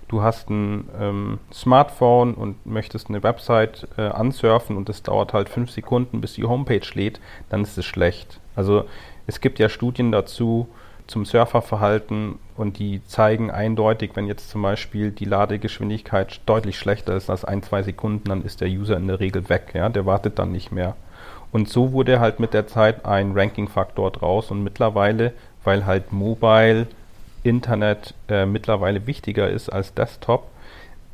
du 0.09 0.23
hast 0.23 0.49
ein 0.49 0.89
ähm, 0.99 1.39
Smartphone 1.53 2.33
und 2.33 2.65
möchtest 2.65 3.11
eine 3.11 3.23
Website 3.23 3.87
äh, 3.99 4.09
ansurfen 4.09 4.79
und 4.79 4.89
es 4.89 5.03
dauert 5.03 5.35
halt 5.35 5.51
fünf 5.51 5.71
Sekunden, 5.71 6.23
bis 6.23 6.33
die 6.33 6.45
Homepage 6.45 6.89
lädt, 6.95 7.21
dann 7.51 7.61
ist 7.61 7.77
es 7.77 7.85
schlecht. 7.85 8.41
Also 8.57 8.87
es 9.27 9.43
gibt 9.43 9.59
ja 9.59 9.69
Studien 9.69 10.13
dazu 10.13 10.69
zum 11.09 11.25
Surferverhalten 11.25 12.39
und 12.57 12.79
die 12.79 13.03
zeigen 13.07 13.51
eindeutig, 13.51 14.13
wenn 14.15 14.27
jetzt 14.27 14.51
zum 14.51 14.63
Beispiel 14.63 15.11
die 15.11 15.25
Ladegeschwindigkeit 15.25 16.41
deutlich 16.47 16.79
schlechter 16.79 17.17
ist 17.17 17.31
als 17.31 17.45
ein, 17.45 17.63
zwei 17.63 17.83
Sekunden, 17.83 18.29
dann 18.29 18.45
ist 18.45 18.61
der 18.61 18.69
User 18.69 18.97
in 18.97 19.09
der 19.09 19.19
Regel 19.19 19.49
weg. 19.49 19.73
Ja? 19.75 19.89
Der 19.89 20.07
wartet 20.07 20.39
dann 20.39 20.53
nicht 20.53 20.71
mehr. 20.71 20.97
Und 21.51 21.69
so 21.69 21.93
wurde 21.93 22.21
halt 22.21 22.41
mit 22.41 22.53
der 22.53 22.67
Zeit 22.67 23.07
ein 23.07 23.33
Ranking-Faktor 23.33 24.11
draus 24.11 24.51
und 24.51 24.63
mittlerweile, 24.63 25.33
weil 25.65 25.87
halt 25.87 26.13
Mobile 26.13 26.87
Internet 27.43 28.15
äh, 28.29 28.45
mittlerweile 28.45 29.07
wichtiger 29.07 29.49
ist 29.49 29.71
als 29.71 29.95
Desktop, 29.95 30.49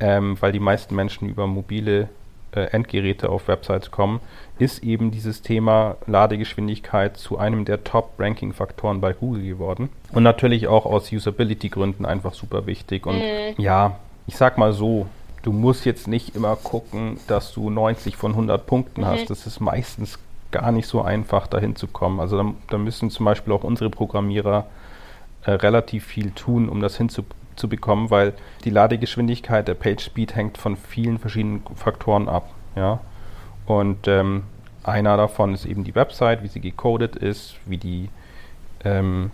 ähm, 0.00 0.36
weil 0.40 0.50
die 0.50 0.60
meisten 0.60 0.96
Menschen 0.96 1.28
über 1.28 1.46
mobile 1.46 2.08
äh, 2.54 2.66
Endgeräte 2.66 3.28
auf 3.28 3.48
Websites 3.48 3.90
kommen, 3.90 4.20
ist 4.58 4.84
eben 4.84 5.10
dieses 5.10 5.42
Thema 5.42 5.96
Ladegeschwindigkeit 6.06 7.16
zu 7.16 7.38
einem 7.38 7.64
der 7.64 7.82
Top-Ranking-Faktoren 7.82 9.00
bei 9.00 9.12
Google 9.12 9.42
geworden. 9.42 9.88
Und 10.12 10.22
natürlich 10.22 10.68
auch 10.68 10.86
aus 10.86 11.12
Usability-Gründen 11.12 12.06
einfach 12.06 12.34
super 12.34 12.66
wichtig. 12.66 13.06
Und 13.06 13.16
mhm. 13.16 13.54
ja, 13.58 13.96
ich 14.26 14.36
sag 14.36 14.58
mal 14.58 14.72
so, 14.72 15.06
du 15.42 15.52
musst 15.52 15.84
jetzt 15.84 16.08
nicht 16.08 16.36
immer 16.36 16.56
gucken, 16.56 17.18
dass 17.26 17.52
du 17.52 17.70
90 17.70 18.16
von 18.16 18.32
100 18.32 18.66
Punkten 18.66 19.02
mhm. 19.02 19.06
hast. 19.06 19.30
Das 19.30 19.46
ist 19.46 19.60
meistens 19.60 20.18
gar 20.50 20.70
nicht 20.70 20.86
so 20.86 21.02
einfach, 21.02 21.48
dahin 21.48 21.74
zu 21.74 21.88
kommen. 21.88 22.20
Also 22.20 22.40
da, 22.40 22.54
da 22.70 22.78
müssen 22.78 23.10
zum 23.10 23.26
Beispiel 23.26 23.52
auch 23.52 23.64
unsere 23.64 23.90
Programmierer 23.90 24.66
äh, 25.44 25.50
relativ 25.50 26.06
viel 26.06 26.30
tun, 26.30 26.68
um 26.68 26.80
das 26.80 26.96
hinzubekommen, 26.96 28.10
weil 28.10 28.34
die 28.64 28.70
Ladegeschwindigkeit, 28.70 29.68
der 29.68 29.74
Page 29.74 30.02
Speed 30.02 30.34
hängt 30.34 30.58
von 30.58 30.76
vielen 30.76 31.18
verschiedenen 31.18 31.62
Faktoren 31.76 32.28
ab. 32.28 32.50
Ja? 32.76 33.00
Und 33.66 34.08
ähm, 34.08 34.44
einer 34.82 35.16
davon 35.16 35.54
ist 35.54 35.64
eben 35.66 35.84
die 35.84 35.94
Website, 35.94 36.42
wie 36.42 36.48
sie 36.48 36.60
gecodet 36.60 37.16
ist, 37.16 37.56
wie 37.66 37.78
die 37.78 38.08
ähm, 38.84 39.30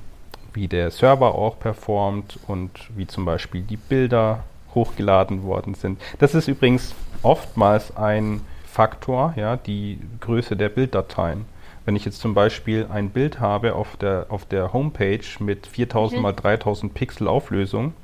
wie 0.52 0.68
der 0.68 0.90
Server 0.90 1.34
auch 1.34 1.58
performt 1.58 2.38
und 2.46 2.70
wie 2.96 3.06
zum 3.06 3.24
Beispiel 3.24 3.62
die 3.62 3.76
Bilder 3.76 4.44
hochgeladen 4.74 5.42
worden 5.42 5.74
sind. 5.74 6.00
Das 6.18 6.34
ist 6.34 6.48
übrigens 6.48 6.94
oftmals 7.22 7.96
ein 7.96 8.40
Faktor, 8.64 9.34
ja, 9.36 9.56
die 9.56 9.98
Größe 10.20 10.56
der 10.56 10.68
Bilddateien. 10.68 11.44
Wenn 11.84 11.96
ich 11.96 12.04
jetzt 12.04 12.20
zum 12.20 12.34
Beispiel 12.34 12.86
ein 12.90 13.10
Bild 13.10 13.40
habe 13.40 13.74
auf 13.74 13.96
der, 13.96 14.26
auf 14.28 14.44
der 14.44 14.72
Homepage 14.72 15.24
mit 15.40 15.66
4000 15.66 16.18
mhm. 16.18 16.22
mal 16.22 16.32
3000 16.32 16.94
Pixel 16.94 17.26
Auflösung, 17.26 17.94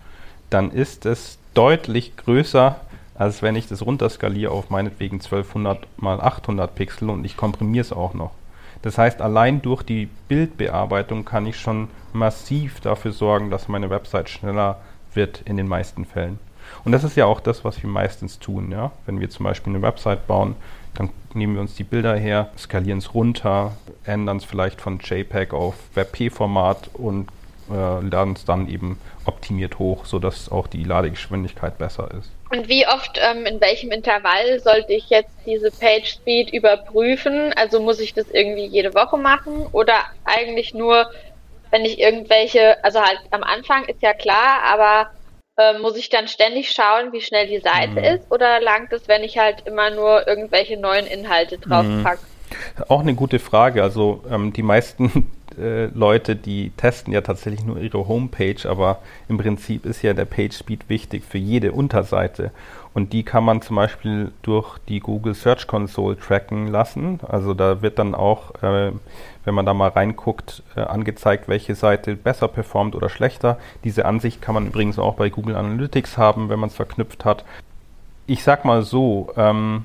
dann 0.51 0.71
ist 0.71 1.07
es 1.07 1.39
deutlich 1.55 2.17
größer, 2.17 2.77
als 3.15 3.43
wenn 3.43 3.57
ich 3.57 3.67
das 3.67 3.85
runterskaliere 3.85 4.53
auf 4.53 4.71
meinetwegen 4.71 5.17
1200 5.17 5.87
mal 5.97 6.21
800 6.21 6.75
Pixel 6.75 7.11
und 7.11 7.25
ich 7.25 7.37
komprimiere 7.37 7.83
es 7.83 7.93
auch 7.93 8.15
noch. 8.15 8.33
Das 8.83 8.99
heißt, 8.99 9.23
allein 9.23 9.63
durch 9.63 9.83
die 9.83 10.09
Bildbearbeitung 10.29 11.25
kann 11.25 11.47
ich 11.47 11.59
schon 11.59 11.89
massiv 12.13 12.81
dafür 12.81 13.13
sorgen, 13.13 13.51
dass 13.51 13.69
meine 13.69 13.91
Website 13.91 14.29
schneller 14.29 14.79
wird 15.15 15.43
in 15.47 15.57
den 15.57 15.67
meisten 15.67 16.05
Fällen. 16.05 16.39
Und 16.85 16.93
das 16.93 17.05
ist 17.05 17.17
ja 17.17 17.27
auch 17.27 17.41
das, 17.41 17.65
was 17.65 17.83
wir 17.83 17.89
meistens 17.89 18.39
tun. 18.39 18.71
Ja? 18.71 18.93
Wenn 19.07 19.21
wir 19.21 19.31
zum 19.31 19.45
Beispiel 19.45 19.73
eine 19.75 19.83
Website 19.83 20.27
bauen, 20.27 20.57
dann 20.95 21.11
nehmen 21.35 21.55
wir 21.55 21.61
uns 21.61 21.75
die 21.75 21.85
Bilder 21.85 22.17
her, 22.17 22.51
skalieren 22.57 22.99
es 22.99 23.15
runter, 23.15 23.77
ändern 24.05 24.39
es 24.39 24.45
vielleicht 24.45 24.81
von 24.81 24.99
JPEG 24.99 25.53
auf 25.53 25.75
WebP-Format 25.95 26.91
und 26.95 27.29
äh, 27.71 28.01
laden 28.01 28.35
es 28.35 28.45
dann 28.45 28.69
eben 28.69 28.99
optimiert 29.25 29.79
hoch, 29.79 30.05
sodass 30.05 30.51
auch 30.51 30.67
die 30.67 30.85
Ladegeschwindigkeit 30.85 31.79
besser 31.79 32.11
ist. 32.19 32.31
Und 32.51 32.69
wie 32.69 32.87
oft, 32.87 33.19
ähm, 33.21 33.45
in 33.45 33.61
welchem 33.61 33.91
Intervall 33.91 34.61
sollte 34.61 34.93
ich 34.93 35.11
jetzt 35.11 35.33
diese 35.47 35.71
Page 35.71 36.07
Speed 36.07 36.53
überprüfen? 36.53 37.53
Also 37.57 37.81
muss 37.81 37.99
ich 37.99 38.15
das 38.15 38.31
irgendwie 38.31 38.67
jede 38.67 38.95
Woche 38.95 39.17
machen 39.17 39.67
oder 39.73 39.95
eigentlich 40.25 40.73
nur, 40.73 41.11
wenn 41.71 41.85
ich 41.85 41.99
irgendwelche, 41.99 42.83
also 42.85 43.01
halt 43.01 43.19
am 43.33 43.43
Anfang 43.43 43.85
ist 43.87 44.01
ja 44.01 44.13
klar, 44.13 44.63
aber 44.65 45.11
äh, 45.57 45.79
muss 45.79 45.97
ich 45.97 46.09
dann 46.09 46.29
ständig 46.29 46.71
schauen, 46.71 47.13
wie 47.13 47.21
schnell 47.21 47.49
die 47.49 47.61
Seite 47.61 47.93
mhm. 47.93 47.99
ist 47.99 48.31
oder 48.31 48.61
langt 48.61 48.93
es, 48.93 49.09
wenn 49.09 49.25
ich 49.25 49.39
halt 49.39 49.67
immer 49.67 49.91
nur 49.91 50.29
irgendwelche 50.29 50.77
neuen 50.77 51.07
Inhalte 51.07 51.59
draufpacke? 51.59 52.21
Mhm. 52.21 52.85
Auch 52.89 53.01
eine 53.01 53.15
gute 53.15 53.41
Frage. 53.41 53.83
Also 53.83 54.23
ähm, 54.31 54.53
die 54.53 54.63
meisten 54.63 55.33
äh, 55.59 55.87
Leute, 55.87 56.37
die 56.37 56.71
testen 56.77 57.13
ja 57.13 57.21
tatsächlich 57.21 57.65
nur 57.65 57.79
ihre 57.79 58.07
Homepage, 58.09 58.69
aber 58.69 58.99
im 59.29 59.39
Prinzip 59.39 59.87
ist 59.87 60.03
ja 60.03 60.15
der 60.15 60.25
Page 60.25 60.55
Speed 60.55 60.89
wichtig 60.89 61.25
für 61.25 61.39
jede 61.39 61.73
Unterseite. 61.73 62.51
Und 62.95 63.13
die 63.13 63.25
kann 63.25 63.45
man 63.45 63.61
zum 63.61 63.77
Beispiel 63.77 64.33
durch 64.41 64.79
die 64.89 65.01
Google 65.01 65.35
Search 65.35 65.67
Console 65.67 66.17
tracken 66.17 66.69
lassen. 66.69 67.21
Also 67.29 67.53
da 67.53 67.83
wird 67.83 67.99
dann 67.99 68.15
auch, 68.15 68.55
äh, 68.63 68.93
wenn 69.45 69.55
man 69.55 69.67
da 69.67 69.75
mal 69.75 69.91
reinguckt, 69.91 70.63
äh, 70.77 70.81
angezeigt, 70.81 71.47
welche 71.47 71.75
Seite 71.75 72.17
besser 72.17 72.49
performt 72.49 72.95
oder 72.95 73.11
schlechter. 73.11 73.59
Diese 73.85 74.07
Ansicht 74.07 74.41
kann 74.41 74.55
man 74.55 74.69
übrigens 74.69 74.99
auch 74.99 75.15
bei 75.15 75.29
Google 75.29 75.57
Analytics 75.57 76.17
haben, 76.17 76.49
wenn 76.49 76.59
man 76.59 76.71
es 76.71 76.75
verknüpft 76.75 77.27
hat. 77.27 77.45
Ich 78.27 78.43
sag 78.43 78.65
mal 78.65 78.83
so, 78.83 79.31
ähm, 79.37 79.85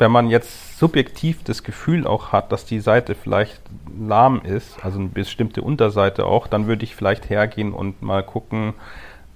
wenn 0.00 0.10
man 0.10 0.30
jetzt 0.30 0.78
subjektiv 0.78 1.44
das 1.44 1.62
Gefühl 1.62 2.06
auch 2.06 2.32
hat, 2.32 2.52
dass 2.52 2.64
die 2.64 2.80
Seite 2.80 3.14
vielleicht 3.14 3.60
lahm 3.98 4.40
ist, 4.40 4.82
also 4.82 4.98
eine 4.98 5.08
bestimmte 5.08 5.60
Unterseite 5.60 6.24
auch, 6.24 6.46
dann 6.46 6.66
würde 6.66 6.84
ich 6.84 6.96
vielleicht 6.96 7.28
hergehen 7.28 7.72
und 7.72 8.00
mal 8.00 8.22
gucken, 8.22 8.72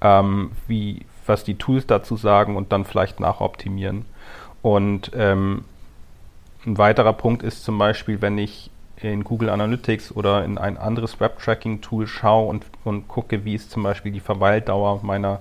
ähm, 0.01 0.53
wie, 0.67 1.03
was 1.27 1.45
die 1.45 1.57
Tools 1.57 1.87
dazu 1.87 2.17
sagen 2.17 2.57
und 2.57 2.73
dann 2.73 2.87
vielleicht 2.87 3.21
nachoptimieren. 3.21 4.07
Und 4.63 5.11
ähm, 5.15 5.65
ein 6.65 6.79
weiterer 6.79 7.13
Punkt 7.13 7.43
ist 7.43 7.63
zum 7.63 7.77
Beispiel, 7.77 8.23
wenn 8.23 8.39
ich 8.39 8.71
in 8.97 9.23
Google 9.23 9.51
Analytics 9.51 10.13
oder 10.17 10.47
in 10.47 10.57
ein 10.57 10.79
anderes 10.79 11.21
Web-Tracking-Tool 11.21 12.07
schaue 12.07 12.49
und, 12.49 12.65
und 12.85 13.07
gucke, 13.07 13.45
wie 13.45 13.55
ist 13.55 13.71
zum 13.71 13.83
Beispiel 13.83 14.13
die 14.13 14.21
Verweildauer 14.21 15.01
meiner 15.03 15.41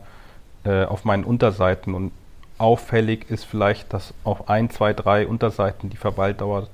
äh, 0.65 0.83
auf 0.83 1.05
meinen 1.05 1.23
Unterseiten 1.23 1.93
und 1.93 2.11
auffällig 2.57 3.29
ist 3.29 3.43
vielleicht, 3.45 3.93
dass 3.93 4.13
auf 4.23 4.49
ein, 4.49 4.69
zwei, 4.69 4.93
drei 4.93 5.27
Unterseiten 5.27 5.89
die 5.89 5.97
Verweildauer 5.97 6.67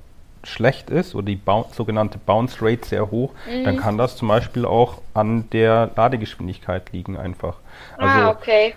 schlecht 0.44 0.90
ist 0.90 1.16
oder 1.16 1.26
die 1.26 1.36
Bounce, 1.36 1.76
sogenannte 1.76 2.18
Bounce 2.18 2.58
Rate 2.62 2.86
sehr 2.86 3.12
hoch, 3.12 3.32
mhm. 3.50 3.64
dann 3.66 3.78
kann 3.78 3.98
das 3.98 4.16
zum 4.16 4.28
Beispiel 4.28 4.66
auch 4.66 5.02
an 5.14 5.50
der 5.52 5.92
Ladegeschwindigkeit 5.96 6.92
liegen 6.92 7.18
einfach. 7.18 7.58
Ah, 7.98 8.06
also, 8.06 8.28
ah, 8.28 8.30
okay. 8.32 8.76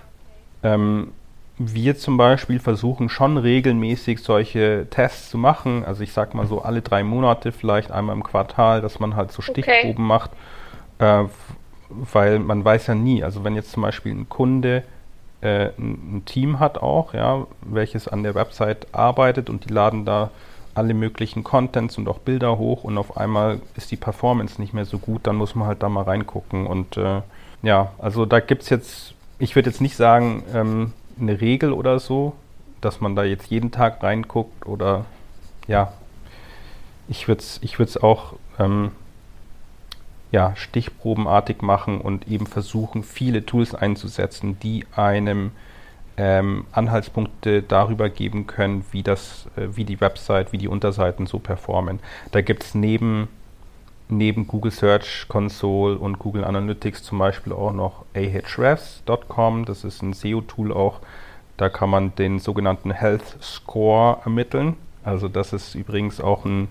Ähm, 0.62 1.12
wir 1.58 1.96
zum 1.96 2.16
Beispiel 2.16 2.58
versuchen 2.58 3.08
schon 3.08 3.36
regelmäßig 3.36 4.20
solche 4.20 4.86
Tests 4.90 5.30
zu 5.30 5.38
machen. 5.38 5.84
Also 5.84 6.02
ich 6.02 6.12
sag 6.12 6.34
mal 6.34 6.46
so 6.46 6.62
alle 6.62 6.82
drei 6.82 7.04
Monate, 7.04 7.52
vielleicht 7.52 7.90
einmal 7.90 8.16
im 8.16 8.22
Quartal, 8.22 8.80
dass 8.80 8.98
man 8.98 9.14
halt 9.14 9.32
so 9.32 9.42
Stichproben 9.42 9.90
okay. 9.90 10.02
macht, 10.02 10.30
äh, 10.98 11.24
weil 11.90 12.38
man 12.38 12.64
weiß 12.64 12.88
ja 12.88 12.94
nie. 12.94 13.22
Also 13.22 13.44
wenn 13.44 13.54
jetzt 13.54 13.70
zum 13.72 13.82
Beispiel 13.82 14.12
ein 14.12 14.28
Kunde 14.28 14.82
äh, 15.42 15.70
ein 15.78 16.22
Team 16.24 16.60
hat 16.60 16.78
auch, 16.78 17.14
ja, 17.14 17.46
welches 17.62 18.08
an 18.08 18.22
der 18.22 18.34
Website 18.34 18.86
arbeitet 18.92 19.50
und 19.50 19.64
die 19.68 19.72
laden 19.72 20.04
da 20.04 20.30
alle 20.74 20.94
möglichen 20.94 21.44
Contents 21.44 21.98
und 21.98 22.08
auch 22.08 22.18
Bilder 22.18 22.56
hoch 22.56 22.84
und 22.84 22.96
auf 22.96 23.16
einmal 23.16 23.60
ist 23.76 23.90
die 23.90 23.96
Performance 23.96 24.60
nicht 24.60 24.72
mehr 24.72 24.86
so 24.86 24.98
gut, 24.98 25.26
dann 25.26 25.36
muss 25.36 25.54
man 25.54 25.68
halt 25.68 25.82
da 25.82 25.88
mal 25.88 26.04
reingucken. 26.04 26.66
Und 26.66 26.96
äh, 26.96 27.20
ja, 27.62 27.92
also 27.98 28.24
da 28.24 28.40
gibt 28.40 28.62
es 28.62 28.70
jetzt, 28.70 29.14
ich 29.38 29.54
würde 29.54 29.68
jetzt 29.68 29.80
nicht 29.80 29.96
sagen, 29.96 30.44
ähm, 30.54 30.92
eine 31.20 31.40
Regel 31.40 31.72
oder 31.72 31.98
so, 31.98 32.32
dass 32.80 33.00
man 33.00 33.14
da 33.14 33.24
jetzt 33.24 33.50
jeden 33.50 33.70
Tag 33.70 34.02
reinguckt 34.02 34.66
oder 34.66 35.04
ja, 35.68 35.92
ich 37.08 37.28
würde 37.28 37.40
es 37.40 37.60
ich 37.62 38.02
auch 38.02 38.34
ähm, 38.58 38.92
ja, 40.32 40.56
stichprobenartig 40.56 41.62
machen 41.62 42.00
und 42.00 42.26
eben 42.26 42.46
versuchen, 42.46 43.04
viele 43.04 43.46
Tools 43.46 43.74
einzusetzen, 43.74 44.58
die 44.60 44.86
einem 44.96 45.52
ähm, 46.16 46.64
Anhaltspunkte 46.72 47.62
darüber 47.62 48.08
geben 48.08 48.46
können, 48.46 48.84
wie 48.90 49.02
das, 49.02 49.46
äh, 49.56 49.68
wie 49.76 49.84
die 49.84 50.00
Website, 50.00 50.52
wie 50.52 50.58
die 50.58 50.68
Unterseiten 50.68 51.26
so 51.26 51.38
performen. 51.38 52.00
Da 52.32 52.40
gibt 52.40 52.64
es 52.64 52.74
neben 52.74 53.28
neben 54.08 54.46
Google 54.46 54.72
Search 54.72 55.26
Console 55.28 55.96
und 55.96 56.18
Google 56.18 56.44
Analytics 56.44 57.02
zum 57.02 57.18
Beispiel 57.18 57.52
auch 57.52 57.72
noch 57.72 58.04
ahrefs.com. 58.14 59.64
Das 59.64 59.84
ist 59.84 60.02
ein 60.02 60.12
SEO-Tool 60.12 60.72
auch. 60.72 61.00
Da 61.56 61.68
kann 61.68 61.88
man 61.90 62.14
den 62.14 62.38
sogenannten 62.38 62.90
Health 62.90 63.38
Score 63.40 64.18
ermitteln. 64.24 64.76
Also 65.02 65.28
das 65.28 65.52
ist 65.52 65.74
übrigens 65.74 66.20
auch 66.20 66.44
ein 66.44 66.68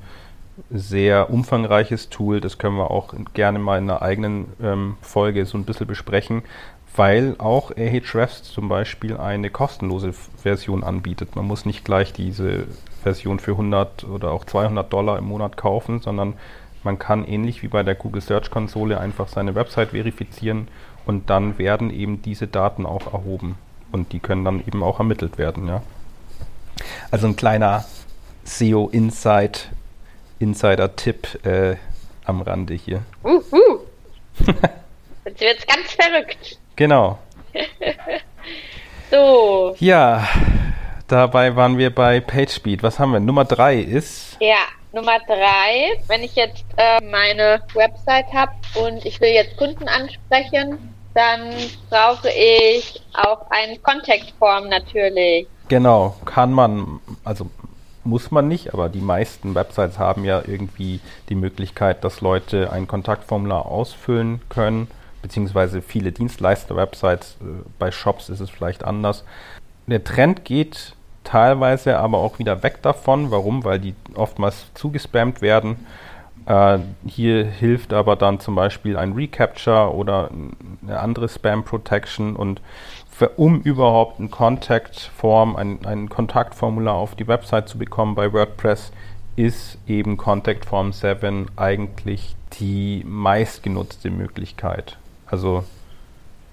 sehr 0.70 1.30
umfangreiches 1.30 2.10
Tool. 2.10 2.41
Das 2.41 2.58
können 2.58 2.77
wir 2.77 2.91
auch 2.91 3.13
gerne 3.34 3.60
mal 3.60 3.77
in 3.77 3.89
einer 3.89 4.01
eigenen 4.01 4.46
ähm, 4.62 4.98
Folge 5.01 5.46
so 5.46 5.58
ein 5.58 5.65
bisschen 5.65 5.88
besprechen, 5.88 6.44
weil 6.96 7.36
auch 7.38 7.72
Ahrefs 7.72 8.44
zum 8.44 8.70
Beispiel 8.70 9.18
eine 9.18 9.50
kostenlose 9.50 10.13
Version 10.13 10.84
anbietet. 10.84 11.36
Man 11.36 11.46
muss 11.46 11.65
nicht 11.65 11.86
gleich 11.86 12.13
diese 12.13 12.65
Version 13.03 13.39
für 13.39 13.51
100 13.51 14.03
oder 14.03 14.32
auch 14.32 14.46
200 14.46 14.91
Dollar 14.91 15.18
im 15.18 15.25
Monat 15.25 15.58
kaufen, 15.58 16.00
sondern 16.01 16.34
man 16.84 17.00
kann 17.00 17.25
ähnlich 17.25 17.63
wie 17.63 17.68
bei 17.68 17.84
der 17.84 17.96
Google 17.96 18.22
Search 18.22 18.50
Konsole 18.50 19.00
einfach 19.00 19.27
seine 19.27 19.56
Website 19.56 19.89
verifizieren 19.89 20.68
und 21.06 21.30
dann 21.30 21.58
werden 21.58 21.91
eben 21.91 22.22
diese 22.22 22.48
Daten 22.48 22.86
auch 22.86 23.13
erhoben 23.13 23.56
und 23.91 24.13
die 24.13 24.20
können 24.20 24.46
dann 24.46 24.63
eben 24.65 24.84
auch 24.84 25.00
ermittelt 25.00 25.38
werden, 25.38 25.68
ja. 25.68 25.82
Also 27.12 27.27
ein 27.27 27.36
kleiner 27.36 27.86
SEO 28.44 28.89
Insight 28.91 29.70
Insider-Tipp 30.41 31.45
äh, 31.45 31.75
am 32.25 32.41
Rande 32.41 32.74
hier. 32.74 33.03
Uhu. 33.24 33.79
Jetzt 35.25 35.41
wird's 35.41 35.67
ganz 35.67 35.91
verrückt. 35.93 36.57
Genau. 36.75 37.19
so. 39.12 39.75
Ja, 39.79 40.27
dabei 41.07 41.55
waren 41.55 41.77
wir 41.77 41.93
bei 41.93 42.19
PageSpeed. 42.19 42.81
Was 42.81 42.98
haben 42.98 43.13
wir? 43.13 43.19
Nummer 43.19 43.45
drei 43.45 43.77
ist. 43.77 44.38
Ja, 44.39 44.65
Nummer 44.93 45.19
drei. 45.27 46.01
Wenn 46.07 46.24
ich 46.24 46.36
jetzt 46.36 46.65
äh, 46.77 47.00
meine 47.03 47.62
Website 47.74 48.33
habe 48.33 48.51
und 48.75 49.05
ich 49.05 49.21
will 49.21 49.29
jetzt 49.29 49.57
Kunden 49.57 49.88
ansprechen, 49.88 50.95
dann 51.13 51.53
brauche 51.89 52.29
ich 52.29 53.01
auch 53.13 53.45
ein 53.51 53.81
Contact 53.83 54.33
Form 54.39 54.69
natürlich. 54.69 55.48
Genau, 55.67 56.15
kann 56.25 56.51
man, 56.51 57.00
also 57.24 57.50
muss 58.03 58.31
man 58.31 58.48
nicht, 58.48 58.74
aber 58.74 58.89
die 58.89 59.01
meisten 59.01 59.55
Websites 59.55 60.00
haben 60.00 60.24
ja 60.24 60.41
irgendwie 60.46 61.00
die 61.29 61.36
Möglichkeit, 61.36 62.03
dass 62.03 62.22
Leute 62.22 62.72
ein 62.72 62.88
Kontaktformular 62.88 63.65
ausfüllen 63.65 64.41
können, 64.50 64.88
beziehungsweise 65.22 65.81
viele 65.81 66.12
Dienstleister-Websites, 66.12 67.38
äh, 67.41 67.63
bei 67.77 67.91
Shops 67.91 68.29
ist 68.29 68.39
es 68.39 68.50
vielleicht 68.50 68.84
anders. 68.84 69.24
Der 69.88 70.03
Trend 70.03 70.46
geht 70.46 70.96
teilweise 71.24 71.98
aber 72.00 72.17
auch 72.17 72.39
wieder 72.39 72.63
weg 72.63 72.81
davon. 72.81 73.31
Warum? 73.31 73.63
Weil 73.63 73.79
die 73.79 73.96
oftmals 74.15 74.74
zugespammt 74.74 75.41
werden. 75.41 75.86
Äh, 76.46 76.79
hier 77.05 77.46
hilft 77.46 77.93
aber 77.93 78.15
dann 78.15 78.39
zum 78.39 78.55
Beispiel 78.55 78.98
ein 78.98 79.13
Recapture 79.13 79.93
oder 79.93 80.29
eine 80.81 81.00
andere 81.00 81.29
Spam 81.29 81.63
Protection 81.63 82.36
und 82.36 82.62
um 83.29 83.61
überhaupt 83.61 84.19
ein 84.19 84.31
Contact-Form, 84.31 85.55
ein, 85.55 85.85
ein 85.85 86.09
Kontaktformular 86.09 86.95
auf 86.95 87.15
die 87.15 87.27
Website 87.27 87.69
zu 87.69 87.77
bekommen 87.77 88.15
bei 88.15 88.31
WordPress, 88.31 88.91
ist 89.35 89.77
eben 89.87 90.17
Contact 90.17 90.65
Form 90.65 90.91
7 90.91 91.47
eigentlich 91.55 92.35
die 92.59 93.03
meistgenutzte 93.05 94.09
Möglichkeit. 94.09 94.97
Also 95.25 95.63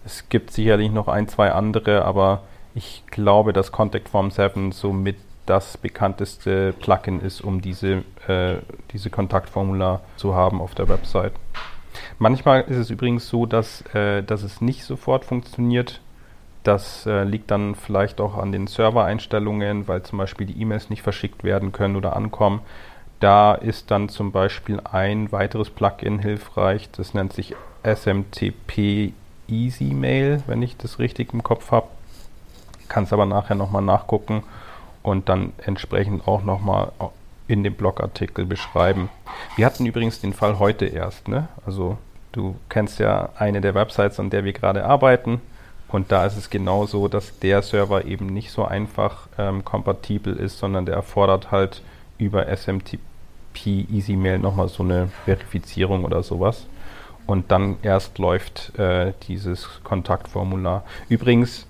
es 0.05 0.29
gibt 0.29 0.53
sicherlich 0.53 0.91
noch 0.91 1.09
ein, 1.09 1.29
zwei 1.29 1.53
andere, 1.53 2.05
aber 2.05 2.43
ich 2.75 3.03
glaube, 3.11 3.53
dass 3.53 3.73
Contact 3.73 4.09
Form 4.09 4.31
7 4.31 4.73
somit 4.73 5.17
das 5.47 5.77
bekannteste 5.79 6.75
Plugin 6.75 7.21
ist, 7.21 7.41
um 7.41 7.61
diese, 7.61 8.05
äh, 8.27 8.57
diese 8.93 9.11
Kontaktformular 9.11 10.03
zu 10.17 10.35
haben 10.35 10.61
auf 10.61 10.75
der 10.75 10.89
Website. 10.89 11.33
Manchmal 12.19 12.63
ist 12.63 12.77
es 12.77 12.91
übrigens 12.91 13.29
so, 13.29 13.47
dass, 13.47 13.83
äh, 13.95 14.23
dass 14.23 14.43
es 14.43 14.61
nicht 14.61 14.85
sofort 14.85 15.25
funktioniert. 15.25 16.01
Das 16.63 17.07
äh, 17.07 17.25
liegt 17.25 17.51
dann 17.51 17.75
vielleicht 17.75 18.21
auch 18.21 18.37
an 18.37 18.53
den 18.53 18.67
Servereinstellungen, 18.67 19.89
weil 19.89 20.03
zum 20.03 20.19
Beispiel 20.19 20.47
die 20.47 20.61
E-Mails 20.61 20.91
nicht 20.91 21.03
verschickt 21.03 21.45
werden 21.45 21.73
können 21.73 21.97
oder 21.97 22.17
ankommen. 22.17 22.61
Da 23.21 23.55
ist 23.55 23.91
dann 23.91 24.09
zum 24.09 24.33
Beispiel 24.33 24.81
ein 24.85 25.33
weiteres 25.33 25.71
Plugin 25.71 26.19
hilfreich. 26.19 26.89
Das 26.93 27.15
nennt 27.15 27.33
sich 27.33 27.55
SMTP 27.83 29.13
Easy 29.49 29.95
Mail, 29.95 30.43
wenn 30.47 30.63
ich 30.63 30.77
das 30.77 30.99
richtig 30.99 31.33
im 31.33 31.43
Kopf 31.43 31.71
habe. 31.71 31.89
Kann 32.89 33.05
es 33.05 33.13
aber 33.13 33.27
nachher 33.27 33.57
nochmal 33.57 33.83
nachgucken 33.83 34.45
und 35.03 35.29
dann 35.29 35.53
entsprechend 35.65 36.29
auch 36.29 36.43
nochmal 36.43 36.93
in 37.49 37.65
dem 37.65 37.75
Blogartikel 37.75 38.45
beschreiben. 38.45 39.09
Wir 39.57 39.67
hatten 39.67 39.87
übrigens 39.87 40.21
den 40.21 40.35
Fall 40.35 40.59
heute 40.59 40.85
erst. 40.85 41.29
Ne? 41.29 41.49
Also 41.67 41.99
du 42.33 42.57
kennst 42.69 42.99
ja 42.99 43.31
eine 43.37 43.61
der 43.61 43.75
Websites, 43.75 44.21
an 44.21 44.31
der 44.31 44.45
wir 44.45 44.53
gerade 44.53 44.85
arbeiten. 44.85 45.41
Und 45.89 46.13
da 46.13 46.27
ist 46.27 46.37
es 46.37 46.51
genauso, 46.51 47.09
dass 47.09 47.39
der 47.39 47.63
Server 47.63 48.05
eben 48.05 48.27
nicht 48.27 48.51
so 48.51 48.65
einfach 48.65 49.29
ähm, 49.39 49.65
kompatibel 49.65 50.37
ist, 50.37 50.59
sondern 50.59 50.85
der 50.85 50.97
erfordert 50.97 51.51
halt 51.51 51.83
über 52.19 52.47
SMTP 52.55 52.99
EasyMail 53.65 54.39
nochmal 54.39 54.69
so 54.69 54.83
eine 54.83 55.09
Verifizierung 55.25 56.05
oder 56.05 56.23
sowas. 56.23 56.67
Und 57.27 57.51
dann 57.51 57.77
erst 57.83 58.19
läuft 58.19 58.79
äh, 58.79 59.13
dieses 59.29 59.83
Kontaktformular. 59.85 60.85
Übrigens 61.09 61.67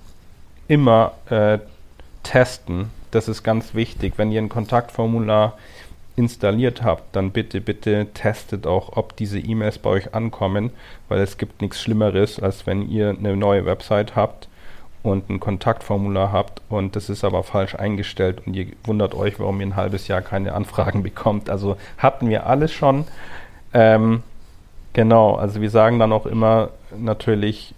immer 0.67 1.13
äh, 1.31 1.59
testen, 2.23 2.91
das 3.11 3.29
ist 3.29 3.43
ganz 3.43 3.75
wichtig. 3.75 4.15
Wenn 4.17 4.31
ihr 4.31 4.41
ein 4.41 4.49
Kontaktformular 4.49 5.57
installiert 6.19 6.83
habt, 6.83 7.15
dann 7.15 7.31
bitte, 7.31 7.61
bitte 7.61 8.09
testet 8.13 8.67
auch, 8.67 8.97
ob 8.97 9.17
diese 9.17 9.39
E-Mails 9.39 9.79
bei 9.79 9.91
euch 9.91 10.15
ankommen, 10.15 10.71
weil 11.09 11.21
es 11.21 11.39
gibt 11.39 11.63
nichts 11.63 11.81
Schlimmeres, 11.81 12.41
als 12.41 12.67
wenn 12.67 12.89
ihr 12.91 13.11
eine 13.11 13.37
neue 13.37 13.65
Website 13.65 14.17
habt 14.17 14.49
und 15.05 15.31
ein 15.31 15.39
Kontaktformular 15.39 16.33
habt 16.33 16.61
und 16.69 16.97
das 16.97 17.09
ist 17.09 17.23
aber 17.23 17.45
falsch 17.45 17.77
eingestellt 17.77 18.43
und 18.45 18.55
ihr 18.55 18.67
wundert 18.83 19.15
euch, 19.15 19.39
warum 19.39 19.61
ihr 19.61 19.69
ein 19.69 19.77
halbes 19.77 20.09
Jahr 20.09 20.21
keine 20.21 20.55
Anfragen 20.55 21.03
bekommt. 21.05 21.49
Also 21.49 21.77
hatten 21.97 22.29
wir 22.29 22.47
alles 22.47 22.73
schon. 22.73 23.05
Ähm, 23.73 24.25
genau, 24.95 25.37
also 25.37 25.61
wir 25.61 25.71
sagen 25.71 26.01
dann 26.01 26.13
auch 26.13 26.27
immer 26.27 26.71
natürlich, 26.97 27.75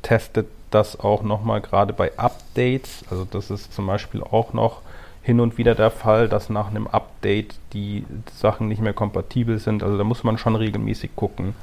testet 0.00 0.46
das 0.70 0.98
auch 0.98 1.22
nochmal 1.22 1.60
gerade 1.60 1.92
bei 1.92 2.16
Updates. 2.16 3.04
Also 3.10 3.26
das 3.30 3.50
ist 3.50 3.74
zum 3.74 3.86
Beispiel 3.86 4.22
auch 4.22 4.54
noch 4.54 4.80
hin 5.24 5.40
und 5.40 5.56
wieder 5.56 5.74
der 5.74 5.90
Fall, 5.90 6.28
dass 6.28 6.50
nach 6.50 6.68
einem 6.68 6.86
Update 6.86 7.54
die 7.72 8.04
Sachen 8.32 8.68
nicht 8.68 8.82
mehr 8.82 8.92
kompatibel 8.92 9.58
sind. 9.58 9.82
Also 9.82 9.96
da 9.96 10.04
muss 10.04 10.22
man 10.22 10.36
schon 10.36 10.54
regelmäßig 10.54 11.16
gucken, 11.16 11.54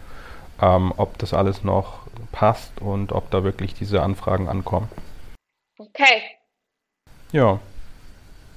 ähm, 0.59 0.91
ob 0.97 1.19
das 1.19 1.33
alles 1.33 1.63
noch 1.63 1.99
passt 2.31 2.81
und 2.81 3.11
ob 3.11 3.29
da 3.29 3.43
wirklich 3.43 3.75
diese 3.75 4.01
Anfragen 4.01 4.49
ankommen. 4.49 4.89
Okay. 5.77 6.23
Ja, 7.31 7.59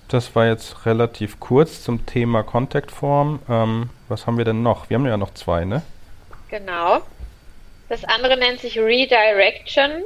das 0.08 0.34
war 0.34 0.46
jetzt 0.46 0.86
relativ 0.86 1.38
kurz 1.38 1.82
zum 1.82 2.06
Thema 2.06 2.42
Contact 2.42 2.90
Form. 2.90 3.40
Ähm, 3.48 3.90
was 4.08 4.26
haben 4.26 4.38
wir 4.38 4.46
denn 4.46 4.62
noch? 4.62 4.88
Wir 4.88 4.96
haben 4.96 5.06
ja 5.06 5.18
noch 5.18 5.34
zwei, 5.34 5.66
ne? 5.66 5.82
Genau. 6.48 7.02
Das 7.90 8.04
andere 8.04 8.38
nennt 8.38 8.60
sich 8.60 8.78
Redirection. 8.78 10.02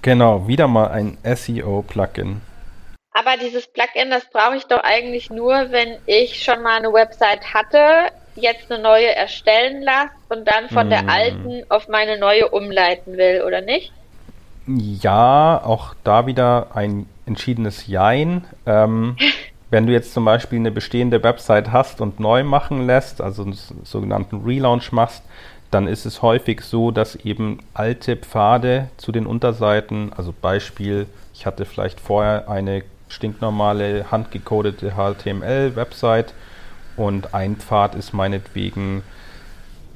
Genau, 0.00 0.48
wieder 0.48 0.66
mal 0.66 0.88
ein 0.88 1.18
SEO-Plugin. 1.24 2.40
Aber 3.14 3.36
dieses 3.40 3.68
Plugin, 3.68 4.10
das 4.10 4.24
brauche 4.30 4.56
ich 4.56 4.64
doch 4.64 4.82
eigentlich 4.82 5.30
nur, 5.30 5.70
wenn 5.70 5.98
ich 6.04 6.42
schon 6.42 6.62
mal 6.62 6.78
eine 6.78 6.92
Website 6.92 7.54
hatte, 7.54 8.10
jetzt 8.34 8.70
eine 8.70 8.82
neue 8.82 9.14
erstellen 9.14 9.82
lasse 9.82 10.10
und 10.28 10.48
dann 10.48 10.68
von 10.68 10.88
mm. 10.88 10.90
der 10.90 11.08
alten 11.08 11.62
auf 11.68 11.86
meine 11.86 12.18
neue 12.18 12.48
umleiten 12.48 13.16
will, 13.16 13.44
oder 13.46 13.60
nicht? 13.60 13.92
Ja, 14.66 15.62
auch 15.64 15.94
da 16.02 16.26
wieder 16.26 16.68
ein 16.74 17.06
entschiedenes 17.24 17.86
Jein. 17.86 18.44
Ähm, 18.66 19.16
wenn 19.70 19.86
du 19.86 19.92
jetzt 19.92 20.12
zum 20.12 20.24
Beispiel 20.24 20.58
eine 20.58 20.72
bestehende 20.72 21.22
Website 21.22 21.70
hast 21.70 22.00
und 22.00 22.18
neu 22.18 22.42
machen 22.42 22.84
lässt, 22.84 23.20
also 23.20 23.42
einen 23.42 23.56
sogenannten 23.84 24.42
Relaunch 24.44 24.90
machst, 24.90 25.22
dann 25.70 25.86
ist 25.86 26.04
es 26.04 26.20
häufig 26.20 26.62
so, 26.62 26.90
dass 26.90 27.14
eben 27.16 27.60
alte 27.74 28.16
Pfade 28.16 28.88
zu 28.96 29.12
den 29.12 29.26
Unterseiten, 29.26 30.12
also 30.16 30.32
Beispiel, 30.32 31.06
ich 31.32 31.46
hatte 31.46 31.64
vielleicht 31.64 32.00
vorher 32.00 32.48
eine 32.48 32.82
stinknormale 33.08 34.10
handgecodete 34.10 34.94
HTML-Website 34.96 36.34
und 36.96 37.34
ein 37.34 37.56
Pfad 37.56 37.94
ist 37.94 38.12
meinetwegen 38.12 39.02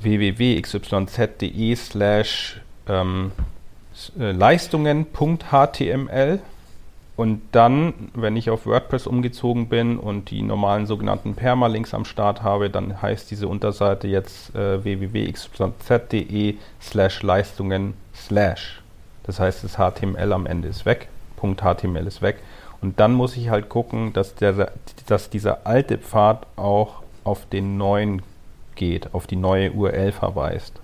www.xyz.de 0.01 1.77
slash 1.77 2.61
ähm, 2.89 3.33
äh, 4.19 4.33
Leistungen.html 4.33 6.41
und 7.17 7.43
dann, 7.51 7.95
wenn 8.15 8.37
ich 8.37 8.49
auf 8.49 8.65
WordPress 8.65 9.09
umgezogen 9.09 9.69
bin 9.69 9.99
und 9.99 10.31
die 10.31 10.43
normalen 10.43 10.87
sogenannten 10.87 11.35
Permalinks 11.35 11.93
am 11.93 12.05
Start 12.05 12.45
habe, 12.45 12.71
dann 12.71 13.03
heißt 13.03 13.29
diese 13.31 13.49
Unterseite 13.49 14.07
jetzt 14.07 14.55
äh, 14.55 14.85
www.xyz.de 14.85 16.55
slash 16.81 17.23
Leistungen 17.25 17.95
slash. 18.15 18.83
Das 19.25 19.41
heißt, 19.41 19.65
das 19.65 19.79
HTML 19.79 20.33
am 20.33 20.47
Ende 20.47 20.69
ist 20.69 20.87
weg, 20.87 21.09
.html 21.41 22.07
ist 22.07 22.23
weg 22.23 22.37
und 22.81 23.01
dann 23.01 23.13
muss 23.13 23.37
ich 23.37 23.51
halt 23.51 23.69
gucken, 23.69 24.13
dass, 24.13 24.35
der, 24.35 24.73
dass 25.07 25.31
dieser 25.31 25.67
alte 25.67 25.99
Pfad 25.99 26.47
auch 26.57 27.03
auf 27.25 27.47
den 27.47 27.77
neuen 27.77 28.23
geht, 28.77 29.13
auf 29.15 29.27
die 29.27 29.37
neue 29.37 29.73
URL 29.73 30.13
verweist. 30.13 30.81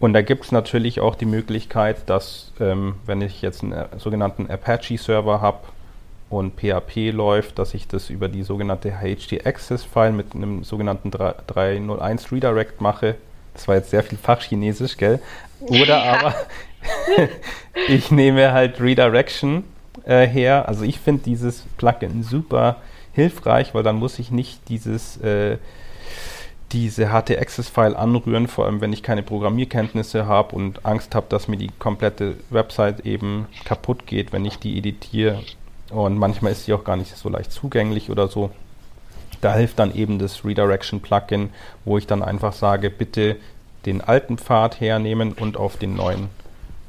Und 0.00 0.12
da 0.12 0.22
gibt 0.22 0.44
es 0.44 0.52
natürlich 0.52 1.00
auch 1.00 1.14
die 1.14 1.26
Möglichkeit, 1.26 2.08
dass 2.08 2.52
ähm, 2.60 2.96
wenn 3.06 3.20
ich 3.20 3.42
jetzt 3.42 3.62
einen 3.62 3.72
äh, 3.72 3.86
sogenannten 3.98 4.48
Apache-Server 4.48 5.40
habe 5.40 5.58
und 6.30 6.54
PHP 6.60 7.10
läuft, 7.10 7.58
dass 7.58 7.74
ich 7.74 7.88
das 7.88 8.10
über 8.10 8.28
die 8.28 8.42
sogenannte 8.42 9.00
HT-Access-File 9.00 10.12
mit 10.12 10.34
einem 10.34 10.62
sogenannten 10.62 11.10
301 11.10 12.30
Redirect 12.30 12.80
mache. 12.80 13.16
Das 13.54 13.66
war 13.66 13.76
jetzt 13.76 13.90
sehr 13.90 14.04
viel 14.04 14.18
Fachchinesisch, 14.18 14.96
gell? 14.96 15.20
Oder 15.60 16.02
aber 16.04 16.34
ich 17.88 18.10
nehme 18.12 18.52
halt 18.52 18.80
Redirection 18.80 19.64
äh, 20.04 20.26
her. 20.26 20.68
Also 20.68 20.84
ich 20.84 20.98
finde 20.98 21.22
dieses 21.24 21.64
Plugin 21.76 22.22
super 22.22 22.76
hilfreich, 23.12 23.74
weil 23.74 23.82
dann 23.82 23.96
muss 23.96 24.18
ich 24.18 24.30
nicht 24.30 24.68
dieses 24.68 25.16
äh, 25.18 25.58
diese 26.72 27.10
HT-Access-File 27.12 27.96
anrühren, 27.96 28.46
vor 28.46 28.66
allem 28.66 28.80
wenn 28.80 28.92
ich 28.92 29.02
keine 29.02 29.22
Programmierkenntnisse 29.22 30.26
habe 30.26 30.54
und 30.54 30.84
Angst 30.84 31.14
habe, 31.14 31.26
dass 31.28 31.48
mir 31.48 31.56
die 31.56 31.70
komplette 31.78 32.34
Website 32.50 33.06
eben 33.06 33.46
kaputt 33.64 34.06
geht, 34.06 34.32
wenn 34.32 34.44
ich 34.44 34.58
die 34.58 34.76
editiere. 34.76 35.42
Und 35.90 36.18
manchmal 36.18 36.52
ist 36.52 36.66
sie 36.66 36.74
auch 36.74 36.84
gar 36.84 36.96
nicht 36.96 37.16
so 37.16 37.30
leicht 37.30 37.52
zugänglich 37.52 38.10
oder 38.10 38.28
so. 38.28 38.50
Da 39.40 39.54
hilft 39.54 39.78
dann 39.78 39.94
eben 39.94 40.18
das 40.18 40.44
Redirection-Plugin, 40.44 41.50
wo 41.84 41.96
ich 41.96 42.06
dann 42.06 42.22
einfach 42.22 42.52
sage, 42.52 42.90
bitte 42.90 43.36
den 43.86 44.02
alten 44.02 44.36
Pfad 44.36 44.80
hernehmen 44.80 45.32
und 45.32 45.56
auf 45.56 45.76
den 45.78 45.94
neuen 45.94 46.28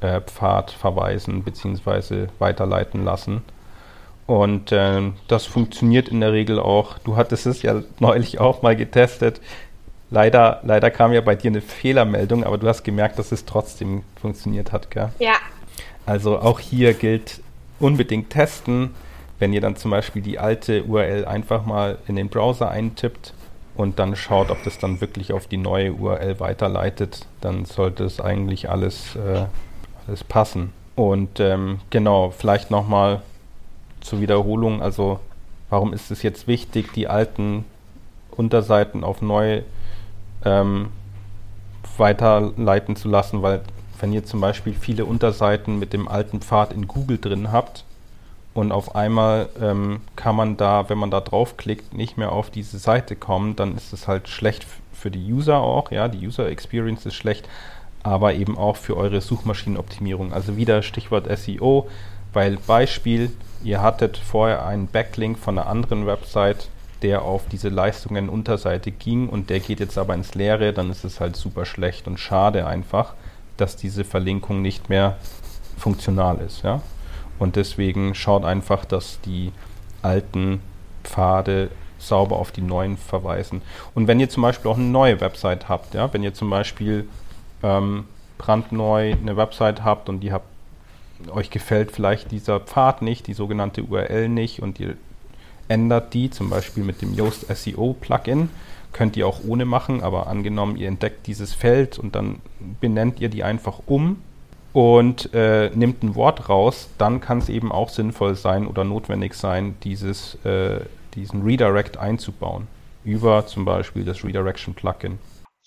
äh, 0.02 0.22
Pfad 0.22 0.72
verweisen 0.72 1.44
bzw. 1.44 2.28
weiterleiten 2.40 3.04
lassen. 3.04 3.44
Und 4.28 4.72
äh, 4.72 5.12
das 5.28 5.46
funktioniert 5.46 6.10
in 6.10 6.20
der 6.20 6.34
Regel 6.34 6.60
auch. 6.60 7.00
Du 7.00 7.16
hattest 7.16 7.48
es 7.48 7.62
ja 7.64 7.82
neulich 8.00 8.40
auch 8.40 8.62
mal 8.62 8.76
getestet. 8.76 9.42
Leider, 10.12 10.60
leider 10.64 10.90
kam 10.90 11.14
ja 11.14 11.22
bei 11.22 11.36
dir 11.36 11.52
eine 11.52 11.62
Fehlermeldung, 11.62 12.44
aber 12.44 12.58
du 12.58 12.68
hast 12.68 12.84
gemerkt, 12.84 13.20
dass 13.20 13.32
es 13.32 13.46
trotzdem 13.46 14.04
funktioniert 14.20 14.72
hat, 14.72 14.90
gell? 14.92 15.10
Ja. 15.20 15.36
Also 16.06 16.40
auch 16.40 16.60
hier 16.60 16.94
gilt 16.94 17.42
unbedingt 17.80 18.30
testen. 18.32 18.96
Wenn 19.38 19.54
ihr 19.54 19.62
dann 19.62 19.76
zum 19.76 19.92
Beispiel 19.92 20.22
die 20.22 20.40
alte 20.40 20.84
URL 20.84 21.26
einfach 21.26 21.66
mal 21.66 21.98
in 22.08 22.16
den 22.16 22.30
Browser 22.30 22.70
eintippt 22.70 23.34
und 23.76 24.00
dann 24.00 24.16
schaut, 24.16 24.50
ob 24.50 24.62
das 24.64 24.80
dann 24.80 25.00
wirklich 25.00 25.32
auf 25.32 25.48
die 25.48 25.58
neue 25.58 25.94
URL 25.94 26.40
weiterleitet, 26.40 27.26
dann 27.40 27.66
sollte 27.66 28.04
es 28.04 28.20
eigentlich 28.20 28.70
alles, 28.70 29.16
äh, 29.16 29.46
alles 30.10 30.24
passen. 30.24 30.74
Und 30.96 31.40
ähm, 31.40 31.80
genau, 31.92 32.32
vielleicht 32.32 32.72
nochmal 32.72 33.22
zur 34.02 34.20
Wiederholung, 34.22 34.82
also 34.82 35.20
warum 35.70 35.94
ist 35.94 36.12
es 36.12 36.24
jetzt 36.24 36.48
wichtig, 36.48 36.92
die 36.94 37.08
alten 37.08 37.64
Unterseiten 38.32 39.04
auf 39.04 39.22
neue 39.22 39.64
ähm, 40.44 40.90
weiterleiten 41.98 42.96
zu 42.96 43.08
lassen, 43.08 43.42
weil 43.42 43.62
wenn 44.00 44.14
ihr 44.14 44.26
zum 44.26 44.42
Beispiel 44.42 44.74
viele 44.74 45.06
Unterseiten 45.06 45.80
mit 45.80 45.94
dem 45.94 46.08
alten 46.08 46.42
Pfad 46.42 46.74
in 46.74 46.88
Google 46.88 47.18
drin 47.18 47.52
habt 47.52 47.84
und 48.54 48.72
auf 48.72 48.96
einmal 48.96 49.50
ähm, 49.62 50.02
kann 50.16 50.36
man 50.36 50.58
da, 50.58 50.90
wenn 50.90 50.98
man 50.98 51.12
da 51.12 51.20
draufklickt, 51.20 51.94
nicht 51.94 52.18
mehr 52.18 52.32
auf 52.32 52.50
diese 52.50 52.80
Seite 52.80 53.16
kommen, 53.16 53.56
dann 53.56 53.76
ist 53.76 53.94
es 53.94 54.08
halt 54.08 54.28
schlecht 54.28 54.66
für 54.94 55.12
die 55.12 55.32
User 55.32 55.60
auch, 55.60 55.92
ja, 55.92 56.08
die 56.08 56.26
User 56.26 56.50
Experience 56.50 57.06
ist 57.06 57.16
schlecht, 57.16 57.48
aber 58.04 58.34
eben 58.34 58.58
auch 58.58 58.76
für 58.76 58.96
eure 58.98 59.22
Suchmaschinenoptimierung. 59.22 60.34
Also 60.34 60.58
wieder 60.58 60.82
Stichwort 60.84 61.28
SEO, 61.38 61.88
weil 62.34 62.58
Beispiel, 62.58 63.32
ihr 63.64 63.82
hattet 63.82 64.18
vorher 64.18 64.66
einen 64.66 64.88
Backlink 64.88 65.38
von 65.38 65.58
einer 65.58 65.68
anderen 65.68 66.06
Website, 66.06 66.70
der 67.02 67.22
auf 67.22 67.48
diese 67.50 67.70
Leistungen 67.70 68.30
Unterseite 68.30 68.92
ging 68.92 69.30
und 69.30 69.50
der 69.50 69.60
geht 69.60 69.80
jetzt 69.80 69.98
aber 69.98 70.14
ins 70.14 70.36
Leere, 70.36 70.74
dann 70.74 70.90
ist 70.90 71.06
es 71.06 71.20
halt 71.20 71.36
super 71.36 71.66
schlecht 71.66 72.08
und 72.08 72.20
schade 72.20 72.68
einfach, 72.68 73.14
dass 73.58 73.76
diese 73.76 74.04
Verlinkung 74.04 74.62
nicht 74.62 74.90
mehr 74.90 75.18
funktional 75.78 76.40
ist. 76.40 76.64
Ja? 76.64 76.82
Und 77.40 77.56
deswegen 77.56 78.16
schaut 78.16 78.44
einfach, 78.44 78.86
dass 78.86 79.22
die 79.22 79.52
alten 80.02 80.62
Pfade 81.04 81.70
sauber 81.98 82.38
auf 82.38 82.52
die 82.52 82.62
neuen 82.62 82.98
verweisen. 82.98 83.62
Und 83.94 84.08
wenn 84.08 84.20
ihr 84.20 84.30
zum 84.30 84.44
Beispiel 84.44 84.72
auch 84.72 84.78
eine 84.78 84.86
neue 84.86 85.20
Website 85.22 85.68
habt, 85.68 85.94
ja, 85.94 86.12
wenn 86.14 86.24
ihr 86.24 86.34
zum 86.34 86.50
Beispiel 86.50 87.08
ähm, 87.64 88.06
brandneu 88.38 89.14
eine 89.14 89.38
Website 89.38 89.84
habt 89.84 90.10
und 90.10 90.22
die 90.22 90.32
habt, 90.32 90.46
euch 91.32 91.50
gefällt 91.50 91.92
vielleicht 91.92 92.32
dieser 92.32 92.60
Pfad 92.60 93.02
nicht, 93.02 93.28
die 93.28 93.34
sogenannte 93.34 93.84
URL 93.84 94.30
nicht 94.30 94.62
und 94.62 94.80
ihr 94.80 94.96
ändert 95.68 96.14
die, 96.14 96.30
zum 96.30 96.50
Beispiel 96.50 96.84
mit 96.84 97.02
dem 97.02 97.14
Yoast 97.14 97.46
SEO 97.54 97.94
Plugin. 98.00 98.50
Könnt 98.92 99.16
ihr 99.18 99.28
auch 99.28 99.42
ohne 99.46 99.66
machen, 99.66 100.02
aber 100.02 100.28
angenommen, 100.28 100.76
ihr 100.76 100.88
entdeckt 100.88 101.28
dieses 101.28 101.54
Feld 101.54 102.00
und 102.00 102.16
dann 102.16 102.42
benennt 102.82 103.20
ihr 103.20 103.30
die 103.30 103.44
einfach 103.44 103.82
um 103.86 104.18
und 104.74 105.34
äh, 105.34 105.70
nimmt 105.76 106.04
ein 106.04 106.16
Wort 106.16 106.50
raus, 106.50 106.90
dann 106.98 107.22
kann 107.22 107.40
es 107.40 107.50
eben 107.50 107.72
auch 107.72 107.90
sinnvoll 107.90 108.36
sein 108.36 108.66
oder 108.68 108.84
notwendig 108.84 109.34
sein, 109.34 109.76
dieses, 109.84 110.36
äh, 110.46 110.80
diesen 111.16 111.44
Redirect 111.44 111.98
einzubauen. 111.98 112.68
Über 113.04 113.46
zum 113.46 113.66
Beispiel 113.66 114.04
das 114.04 114.24
Redirection 114.24 114.74
Plugin. 114.74 115.20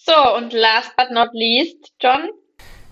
So, 0.05 0.37
und 0.37 0.53
last 0.53 0.97
but 0.97 1.11
not 1.11 1.29
least, 1.33 1.93
John, 2.01 2.31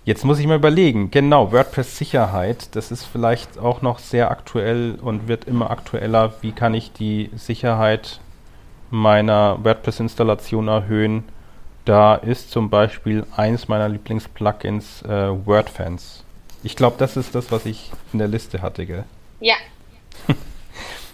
Jetzt 0.03 0.25
muss 0.25 0.39
ich 0.39 0.47
mal 0.47 0.55
überlegen, 0.55 1.11
genau, 1.11 1.51
WordPress-Sicherheit, 1.51 2.75
das 2.75 2.91
ist 2.91 3.05
vielleicht 3.05 3.59
auch 3.59 3.83
noch 3.83 3.99
sehr 3.99 4.31
aktuell 4.31 4.97
und 4.99 5.27
wird 5.27 5.45
immer 5.45 5.69
aktueller. 5.69 6.33
Wie 6.41 6.53
kann 6.53 6.73
ich 6.73 6.91
die 6.91 7.29
Sicherheit 7.35 8.19
meiner 8.89 9.63
WordPress-Installation 9.63 10.69
erhöhen? 10.69 11.23
Da 11.85 12.15
ist 12.15 12.49
zum 12.49 12.71
Beispiel 12.71 13.27
eins 13.35 13.67
meiner 13.67 13.89
Lieblings-Plugins 13.89 15.03
äh, 15.03 15.45
WordFans. 15.45 16.23
Ich 16.63 16.75
glaube, 16.75 16.95
das 16.97 17.15
ist 17.15 17.35
das, 17.35 17.51
was 17.51 17.67
ich 17.67 17.91
in 18.11 18.17
der 18.17 18.27
Liste 18.27 18.63
hatte, 18.63 18.87
gell? 18.87 19.03
Ja. 19.39 19.55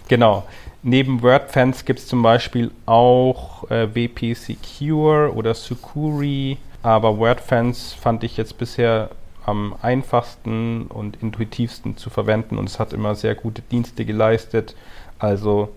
genau. 0.08 0.46
Neben 0.82 1.22
WordFans 1.22 1.84
gibt 1.84 1.98
es 1.98 2.06
zum 2.06 2.22
Beispiel 2.22 2.70
auch 2.86 3.68
äh, 3.70 3.94
WP 3.94 4.34
Secure 4.34 5.34
oder 5.34 5.54
Sucuri 5.54 6.58
aber 6.82 7.18
WordFans 7.18 7.92
fand 7.92 8.24
ich 8.24 8.36
jetzt 8.36 8.58
bisher 8.58 9.10
am 9.44 9.74
einfachsten 9.82 10.86
und 10.86 11.20
intuitivsten 11.22 11.96
zu 11.96 12.10
verwenden 12.10 12.58
und 12.58 12.68
es 12.68 12.78
hat 12.78 12.92
immer 12.92 13.14
sehr 13.14 13.34
gute 13.34 13.62
Dienste 13.62 14.04
geleistet. 14.04 14.76
Also 15.18 15.70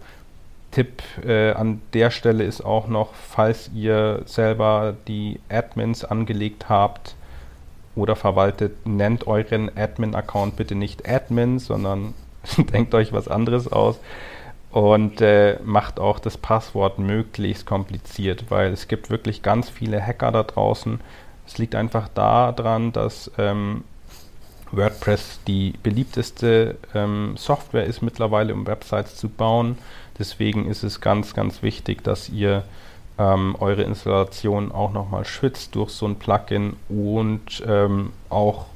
Tipp 0.71 1.01
äh, 1.25 1.51
an 1.51 1.81
der 1.93 2.11
Stelle 2.11 2.43
ist 2.43 2.61
auch 2.61 2.87
noch, 2.87 3.13
falls 3.13 3.71
ihr 3.73 4.21
selber 4.25 4.95
die 5.07 5.39
Admins 5.49 6.05
angelegt 6.05 6.69
habt 6.69 7.15
oder 7.95 8.15
verwaltet, 8.15 8.85
nennt 8.85 9.27
euren 9.27 9.75
Admin-Account 9.75 10.55
bitte 10.55 10.75
nicht 10.75 11.07
Admin, 11.07 11.59
sondern 11.59 12.13
denkt 12.73 12.93
euch 12.93 13.11
was 13.11 13.27
anderes 13.27 13.71
aus 13.71 13.99
und 14.71 15.19
äh, 15.21 15.59
macht 15.63 15.99
auch 15.99 16.19
das 16.19 16.37
Passwort 16.37 16.97
möglichst 16.97 17.65
kompliziert, 17.65 18.45
weil 18.49 18.71
es 18.71 18.87
gibt 18.87 19.09
wirklich 19.09 19.41
ganz 19.41 19.69
viele 19.69 20.01
Hacker 20.01 20.31
da 20.31 20.43
draußen. 20.43 20.99
Es 21.45 21.57
liegt 21.57 21.75
einfach 21.75 22.07
daran, 22.07 22.93
dass 22.93 23.29
ähm, 23.37 23.83
WordPress 24.71 25.41
die 25.45 25.73
beliebteste 25.83 26.77
ähm, 26.95 27.35
Software 27.37 27.85
ist 27.85 28.01
mittlerweile, 28.01 28.53
um 28.53 28.65
Websites 28.65 29.17
zu 29.17 29.27
bauen. 29.27 29.77
Deswegen 30.17 30.69
ist 30.69 30.83
es 30.83 31.01
ganz, 31.01 31.33
ganz 31.33 31.61
wichtig, 31.61 32.03
dass 32.03 32.29
ihr 32.29 32.63
ähm, 33.17 33.57
eure 33.59 33.83
Installation 33.83 34.71
auch 34.71 34.93
nochmal 34.93 35.25
schützt 35.25 35.75
durch 35.75 35.91
so 35.91 36.05
ein 36.05 36.15
Plugin 36.15 36.77
und 36.87 37.61
ähm, 37.67 38.13
auch 38.29 38.67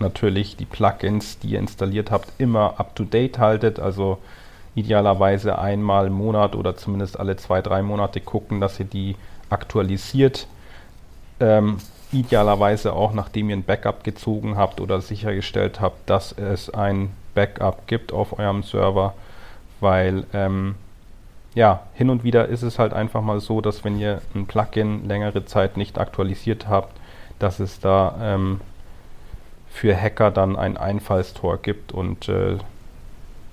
natürlich 0.00 0.56
die 0.56 0.64
Plugins, 0.64 1.38
die 1.38 1.50
ihr 1.50 1.58
installiert 1.60 2.10
habt, 2.10 2.32
immer 2.38 2.80
up-to-date 2.80 3.38
haltet. 3.38 3.78
Also 3.78 4.18
idealerweise 4.78 5.58
einmal 5.58 6.06
im 6.06 6.14
Monat 6.14 6.54
oder 6.54 6.76
zumindest 6.76 7.18
alle 7.18 7.36
zwei, 7.36 7.62
drei 7.62 7.82
Monate 7.82 8.20
gucken, 8.20 8.60
dass 8.60 8.78
ihr 8.78 8.86
die 8.86 9.16
aktualisiert. 9.50 10.46
Ähm, 11.40 11.78
idealerweise 12.12 12.92
auch, 12.92 13.12
nachdem 13.12 13.50
ihr 13.50 13.56
ein 13.56 13.64
Backup 13.64 14.04
gezogen 14.04 14.56
habt 14.56 14.80
oder 14.80 15.00
sichergestellt 15.00 15.80
habt, 15.80 16.08
dass 16.08 16.32
es 16.32 16.70
ein 16.70 17.10
Backup 17.34 17.86
gibt 17.86 18.12
auf 18.12 18.38
eurem 18.38 18.62
Server, 18.62 19.14
weil 19.80 20.24
ähm, 20.32 20.74
ja, 21.54 21.82
hin 21.94 22.10
und 22.10 22.24
wieder 22.24 22.46
ist 22.46 22.62
es 22.62 22.78
halt 22.78 22.92
einfach 22.92 23.20
mal 23.20 23.40
so, 23.40 23.60
dass 23.60 23.84
wenn 23.84 23.98
ihr 23.98 24.22
ein 24.34 24.46
Plugin 24.46 25.06
längere 25.06 25.44
Zeit 25.44 25.76
nicht 25.76 25.98
aktualisiert 25.98 26.68
habt, 26.68 26.96
dass 27.38 27.60
es 27.60 27.80
da 27.80 28.14
ähm, 28.20 28.60
für 29.70 29.96
Hacker 29.96 30.30
dann 30.30 30.56
ein 30.56 30.76
Einfallstor 30.76 31.58
gibt 31.58 31.92
und 31.92 32.28
äh, 32.28 32.58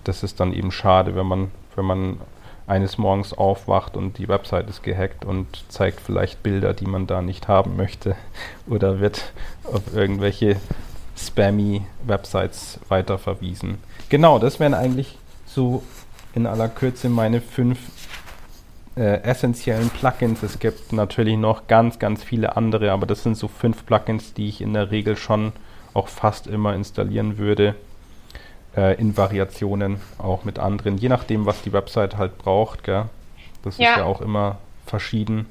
das 0.07 0.23
ist 0.23 0.39
dann 0.39 0.53
eben 0.53 0.71
schade, 0.71 1.15
wenn 1.15 1.25
man, 1.25 1.51
wenn 1.75 1.85
man 1.85 2.19
eines 2.67 2.97
Morgens 2.97 3.33
aufwacht 3.33 3.95
und 3.95 4.17
die 4.17 4.27
Website 4.27 4.69
ist 4.69 4.81
gehackt 4.81 5.23
und 5.25 5.65
zeigt 5.69 5.99
vielleicht 5.99 6.41
Bilder, 6.41 6.73
die 6.73 6.85
man 6.85 7.05
da 7.05 7.21
nicht 7.21 7.47
haben 7.47 7.75
möchte 7.75 8.15
oder 8.67 8.99
wird 8.99 9.33
auf 9.71 9.93
irgendwelche 9.93 10.57
spammy 11.17 11.83
Websites 12.05 12.79
weiterverwiesen. 12.87 13.77
Genau, 14.09 14.39
das 14.39 14.59
wären 14.59 14.73
eigentlich 14.73 15.17
so 15.45 15.83
in 16.33 16.47
aller 16.47 16.67
Kürze 16.67 17.09
meine 17.09 17.39
fünf 17.39 17.79
äh, 18.97 19.21
essentiellen 19.21 19.89
Plugins. 19.89 20.43
Es 20.43 20.59
gibt 20.59 20.91
natürlich 20.91 21.37
noch 21.37 21.67
ganz, 21.67 21.99
ganz 21.99 22.23
viele 22.23 22.57
andere, 22.57 22.91
aber 22.91 23.05
das 23.05 23.23
sind 23.23 23.37
so 23.37 23.47
fünf 23.47 23.85
Plugins, 23.85 24.33
die 24.33 24.49
ich 24.49 24.61
in 24.61 24.73
der 24.73 24.91
Regel 24.91 25.15
schon 25.15 25.53
auch 25.93 26.07
fast 26.07 26.47
immer 26.47 26.73
installieren 26.75 27.37
würde. 27.37 27.75
Äh, 28.75 28.99
in 28.99 29.15
Variationen 29.15 30.01
auch 30.17 30.43
mit 30.43 30.59
anderen, 30.59 30.97
je 30.97 31.07
nachdem, 31.07 31.45
was 31.45 31.61
die 31.61 31.71
Website 31.71 32.17
halt 32.17 32.37
braucht. 32.37 32.83
Gell? 32.83 33.05
Das 33.63 33.77
ja. 33.77 33.91
ist 33.91 33.97
ja 33.99 34.03
auch 34.03 34.19
immer 34.21 34.57
verschieden. 34.85 35.45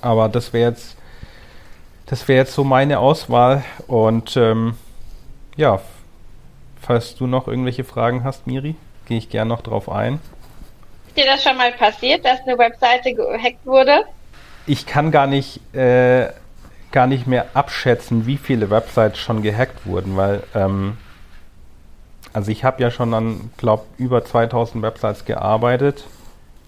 Aber 0.00 0.28
das 0.28 0.52
wäre 0.52 0.70
jetzt, 0.70 0.96
das 2.06 2.26
wäre 2.26 2.38
jetzt 2.38 2.54
so 2.54 2.64
meine 2.64 2.98
Auswahl. 2.98 3.62
Und 3.86 4.36
ähm, 4.36 4.76
ja, 5.56 5.80
falls 6.80 7.14
du 7.14 7.26
noch 7.26 7.46
irgendwelche 7.46 7.84
Fragen 7.84 8.24
hast, 8.24 8.46
Miri, 8.46 8.74
gehe 9.06 9.18
ich 9.18 9.30
gern 9.30 9.46
noch 9.46 9.60
drauf 9.60 9.88
ein. 9.88 10.18
Ist 11.08 11.16
dir 11.16 11.26
das 11.26 11.42
schon 11.44 11.56
mal 11.56 11.72
passiert, 11.72 12.24
dass 12.24 12.40
eine 12.40 12.58
Webseite 12.58 13.14
gehackt 13.14 13.64
wurde? 13.64 14.04
Ich 14.66 14.86
kann 14.86 15.10
gar 15.10 15.26
nicht, 15.26 15.60
äh, 15.74 16.28
gar 16.90 17.06
nicht 17.06 17.28
mehr 17.28 17.46
abschätzen, 17.54 18.26
wie 18.26 18.36
viele 18.36 18.70
Websites 18.70 19.18
schon 19.18 19.42
gehackt 19.42 19.86
wurden, 19.86 20.16
weil 20.16 20.42
ähm, 20.54 20.98
also 22.32 22.50
ich 22.50 22.64
habe 22.64 22.82
ja 22.82 22.90
schon 22.90 23.12
an, 23.14 23.50
glaube 23.56 23.84
über 23.98 24.24
2000 24.24 24.82
Websites 24.82 25.24
gearbeitet 25.24 26.04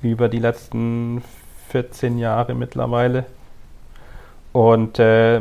über 0.03 0.29
die 0.29 0.38
letzten 0.38 1.22
14 1.68 2.18
Jahre 2.18 2.55
mittlerweile. 2.55 3.25
Und 4.53 4.98
äh, 4.98 5.40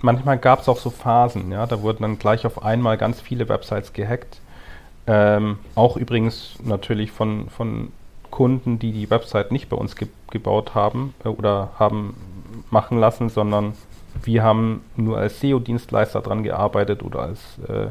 manchmal 0.00 0.38
gab 0.38 0.60
es 0.60 0.68
auch 0.68 0.78
so 0.78 0.90
Phasen, 0.90 1.50
ja, 1.50 1.66
da 1.66 1.82
wurden 1.82 2.02
dann 2.02 2.18
gleich 2.18 2.46
auf 2.46 2.62
einmal 2.62 2.96
ganz 2.96 3.20
viele 3.20 3.48
Websites 3.48 3.92
gehackt. 3.92 4.40
Ähm, 5.06 5.58
auch 5.74 5.96
übrigens 5.96 6.54
natürlich 6.64 7.12
von, 7.12 7.48
von 7.50 7.92
Kunden, 8.30 8.78
die 8.78 8.92
die 8.92 9.10
Website 9.10 9.52
nicht 9.52 9.68
bei 9.68 9.76
uns 9.76 9.96
ge 9.96 10.08
gebaut 10.30 10.74
haben 10.74 11.14
äh, 11.24 11.28
oder 11.28 11.70
haben 11.78 12.16
machen 12.70 12.98
lassen, 12.98 13.28
sondern 13.28 13.74
wir 14.24 14.42
haben 14.42 14.82
nur 14.96 15.18
als 15.18 15.40
SEO-Dienstleister 15.40 16.20
dran 16.20 16.42
gearbeitet 16.42 17.02
oder 17.02 17.20
als 17.20 17.40
äh, 17.68 17.88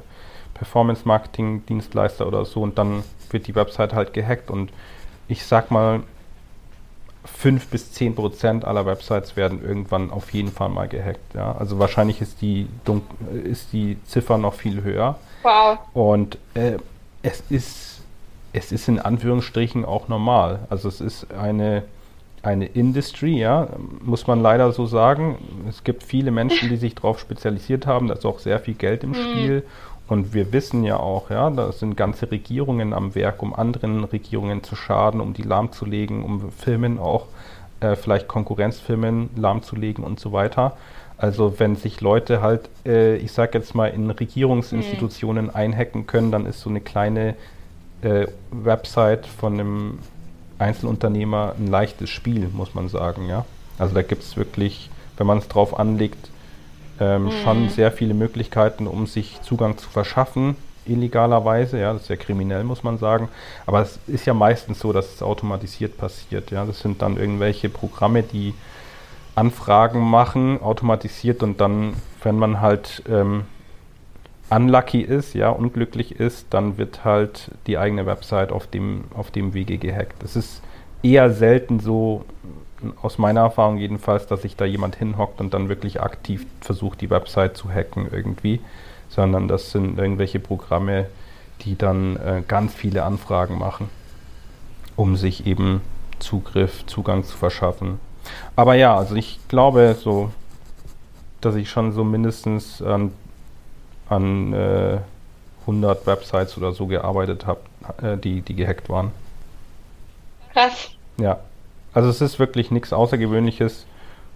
Performance-Marketing-Dienstleister 0.55 2.27
oder 2.27 2.45
so 2.45 2.61
und 2.61 2.77
dann 2.77 3.03
wird 3.29 3.47
die 3.47 3.55
Website 3.55 3.93
halt 3.93 4.13
gehackt 4.13 4.49
und 4.49 4.71
ich 5.27 5.45
sag 5.45 5.71
mal, 5.71 6.01
5 7.25 7.67
bis 7.69 7.91
10 7.91 8.15
Prozent 8.15 8.65
aller 8.65 8.85
Websites 8.85 9.35
werden 9.35 9.63
irgendwann 9.63 10.11
auf 10.11 10.31
jeden 10.31 10.51
Fall 10.51 10.69
mal 10.69 10.87
gehackt. 10.87 11.33
Ja? 11.33 11.53
Also 11.53 11.79
wahrscheinlich 11.79 12.21
ist 12.21 12.41
die, 12.41 12.67
ist 13.43 13.73
die 13.73 13.97
Ziffer 14.05 14.37
noch 14.37 14.53
viel 14.53 14.83
höher. 14.83 15.17
Wow. 15.41 15.79
Und 15.93 16.37
äh, 16.53 16.77
es 17.23 17.43
ist 17.49 17.95
es 18.55 18.71
ist 18.71 18.87
in 18.87 18.99
Anführungsstrichen 18.99 19.85
auch 19.85 20.07
normal. 20.07 20.59
Also 20.69 20.87
es 20.87 21.01
ist 21.01 21.33
eine, 21.33 21.83
eine 22.41 22.65
Industry, 22.65 23.37
ja, 23.37 23.67
muss 24.01 24.27
man 24.27 24.41
leider 24.41 24.71
so 24.71 24.85
sagen. 24.85 25.37
Es 25.69 25.83
gibt 25.83 26.03
viele 26.03 26.31
Menschen, 26.31 26.69
die 26.69 26.77
sich 26.77 26.95
darauf 26.95 27.19
spezialisiert 27.19 27.85
haben. 27.85 28.07
Da 28.07 28.13
ist 28.13 28.25
auch 28.25 28.39
sehr 28.39 28.59
viel 28.59 28.75
Geld 28.75 29.03
im 29.03 29.09
mhm. 29.09 29.15
Spiel. 29.15 29.63
Und 30.07 30.33
wir 30.33 30.53
wissen 30.53 30.83
ja 30.83 30.97
auch, 30.97 31.31
ja, 31.31 31.49
da 31.49 31.71
sind 31.71 31.97
ganze 31.97 32.29
Regierungen 32.29 32.93
am 32.93 33.15
Werk, 33.15 33.41
um 33.41 33.55
anderen 33.55 34.03
Regierungen 34.03 34.63
zu 34.63 34.75
schaden, 34.75 35.19
um 35.19 35.33
die 35.33 35.41
lahmzulegen, 35.41 36.23
um 36.23 36.51
Firmen 36.51 36.99
auch, 36.99 37.25
äh, 37.79 37.95
vielleicht 37.95 38.27
Konkurrenzfirmen 38.27 39.31
lahmzulegen 39.35 40.03
und 40.03 40.19
so 40.19 40.31
weiter. 40.31 40.77
Also 41.17 41.59
wenn 41.59 41.75
sich 41.75 42.01
Leute 42.01 42.41
halt, 42.41 42.69
äh, 42.85 43.15
ich 43.15 43.31
sag 43.31 43.53
jetzt 43.55 43.73
mal, 43.73 43.87
in 43.87 44.09
Regierungsinstitutionen 44.09 45.45
mhm. 45.45 45.55
einhacken 45.55 46.07
können, 46.07 46.31
dann 46.31 46.45
ist 46.45 46.61
so 46.61 46.69
eine 46.69 46.81
kleine 46.81 47.35
äh, 48.01 48.27
Website 48.51 49.25
von 49.25 49.53
einem 49.53 49.99
Einzelunternehmer 50.59 51.55
ein 51.57 51.67
leichtes 51.67 52.09
Spiel, 52.09 52.49
muss 52.53 52.75
man 52.75 52.89
sagen, 52.89 53.27
ja. 53.27 53.45
Also 53.77 53.93
da 53.93 54.01
gibt 54.01 54.23
es 54.23 54.37
wirklich, 54.37 54.89
wenn 55.17 55.27
man 55.27 55.39
es 55.39 55.47
drauf 55.47 55.77
anlegt, 55.77 56.29
ähm, 56.99 57.25
mhm. 57.25 57.31
schon 57.43 57.69
sehr 57.69 57.91
viele 57.91 58.13
Möglichkeiten, 58.13 58.87
um 58.87 59.07
sich 59.07 59.41
Zugang 59.41 59.77
zu 59.77 59.89
verschaffen, 59.89 60.55
illegalerweise. 60.85 61.79
Ja, 61.79 61.93
das 61.93 62.03
ist 62.03 62.09
ja 62.09 62.15
kriminell, 62.15 62.63
muss 62.63 62.83
man 62.83 62.97
sagen. 62.97 63.29
Aber 63.65 63.81
es 63.81 63.99
ist 64.07 64.25
ja 64.25 64.33
meistens 64.33 64.79
so, 64.79 64.93
dass 64.93 65.13
es 65.13 65.21
automatisiert 65.21 65.97
passiert. 65.97 66.51
Ja, 66.51 66.65
das 66.65 66.79
sind 66.79 67.01
dann 67.01 67.17
irgendwelche 67.17 67.69
Programme, 67.69 68.23
die 68.23 68.53
Anfragen 69.35 69.99
machen, 69.99 70.61
automatisiert 70.61 71.43
und 71.43 71.59
dann, 71.59 71.95
wenn 72.23 72.37
man 72.37 72.61
halt 72.61 73.03
ähm, 73.09 73.43
unlucky 74.49 75.01
ist, 75.01 75.33
ja, 75.33 75.49
unglücklich 75.49 76.19
ist, 76.19 76.47
dann 76.51 76.77
wird 76.77 77.03
halt 77.03 77.51
die 77.67 77.77
eigene 77.77 78.05
Website 78.05 78.51
auf 78.51 78.67
dem, 78.67 79.05
auf 79.13 79.31
dem 79.31 79.53
Wege 79.53 79.77
gehackt. 79.77 80.23
Es 80.23 80.35
ist 80.35 80.61
eher 81.03 81.31
selten 81.31 81.79
so, 81.79 82.23
aus 83.01 83.17
meiner 83.17 83.41
Erfahrung 83.41 83.77
jedenfalls, 83.77 84.27
dass 84.27 84.41
sich 84.41 84.55
da 84.55 84.65
jemand 84.65 84.95
hinhockt 84.95 85.39
und 85.39 85.53
dann 85.53 85.69
wirklich 85.69 86.01
aktiv 86.01 86.45
versucht, 86.61 87.01
die 87.01 87.09
Website 87.09 87.57
zu 87.57 87.69
hacken 87.69 88.07
irgendwie, 88.11 88.61
sondern 89.09 89.47
das 89.47 89.71
sind 89.71 89.97
irgendwelche 89.97 90.39
Programme, 90.39 91.07
die 91.61 91.77
dann 91.77 92.17
äh, 92.17 92.43
ganz 92.47 92.73
viele 92.73 93.03
Anfragen 93.03 93.57
machen, 93.57 93.89
um 94.95 95.15
sich 95.15 95.47
eben 95.47 95.81
Zugriff, 96.19 96.85
Zugang 96.85 97.23
zu 97.23 97.37
verschaffen. 97.37 97.99
Aber 98.55 98.75
ja, 98.75 98.95
also 98.95 99.15
ich 99.15 99.39
glaube 99.47 99.95
so, 99.99 100.31
dass 101.41 101.55
ich 101.55 101.69
schon 101.69 101.91
so 101.91 102.03
mindestens 102.03 102.81
an, 102.81 103.11
an 104.09 104.53
äh, 104.53 104.97
100 105.61 106.05
Websites 106.07 106.57
oder 106.57 106.71
so 106.71 106.87
gearbeitet 106.87 107.45
habe, 107.45 107.61
äh, 108.01 108.17
die, 108.17 108.41
die 108.41 108.55
gehackt 108.55 108.89
waren. 108.89 109.11
Krass. 110.53 110.91
Ja, 111.17 111.39
also 111.95 112.09
es 112.09 112.21
ist 112.21 112.39
wirklich 112.39 112.71
nichts 112.71 112.93
Außergewöhnliches 112.93 113.87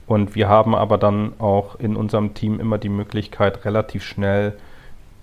und 0.07 0.33
wir 0.33 0.47
haben 0.47 0.73
aber 0.73 0.97
dann 0.97 1.33
auch 1.39 1.75
in 1.75 1.95
unserem 1.95 2.33
Team 2.33 2.59
immer 2.59 2.77
die 2.77 2.89
Möglichkeit, 2.89 3.65
relativ 3.65 4.03
schnell 4.03 4.57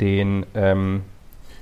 den 0.00 0.44
ähm, 0.54 1.02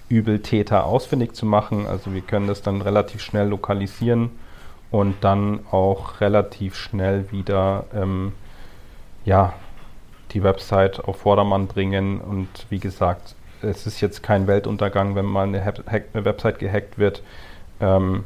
Übeltäter 0.08 0.84
ausfindig 0.84 1.32
zu 1.34 1.46
machen. 1.46 1.86
Also 1.86 2.12
wir 2.12 2.22
können 2.22 2.48
das 2.48 2.60
dann 2.60 2.82
relativ 2.82 3.22
schnell 3.22 3.48
lokalisieren 3.48 4.30
und 4.90 5.14
dann 5.22 5.60
auch 5.70 6.20
relativ 6.20 6.74
schnell 6.74 7.30
wieder 7.30 7.84
ähm, 7.94 8.32
ja, 9.24 9.54
die 10.32 10.42
Website 10.42 11.04
auf 11.04 11.18
Vordermann 11.18 11.68
bringen. 11.68 12.20
Und 12.20 12.48
wie 12.68 12.80
gesagt, 12.80 13.36
es 13.62 13.86
ist 13.86 14.00
jetzt 14.00 14.24
kein 14.24 14.48
Weltuntergang, 14.48 15.14
wenn 15.14 15.24
mal 15.24 15.46
eine, 15.46 15.62
eine 15.62 16.24
Website 16.24 16.58
gehackt 16.58 16.98
wird. 16.98 17.22
Ähm, 17.80 18.24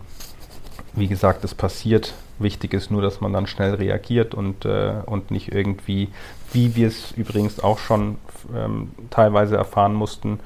wie 0.95 1.09
gesagt, 1.09 1.45
es 1.45 1.55
passiert 1.55 2.15
Wichtig 2.39 2.73
ist 2.75 2.91
nur, 2.91 3.03
dass 3.03 3.21
man 3.21 3.33
dann 3.33 3.47
schnell 3.47 3.75
reagiert 3.75 4.35
und, 4.35 4.65
äh, 4.65 4.95
und 5.07 5.31
nicht 5.31 5.53
irgendwie, 5.53 6.09
wie 6.53 6.77
wir 6.77 6.89
es 6.89 7.13
übrigens 7.13 7.61
auch 7.61 7.79
schon 7.79 8.19
ähm, 8.55 8.93
teilweise 9.11 9.57
erfahren 9.57 9.95
mussten, 9.95 10.39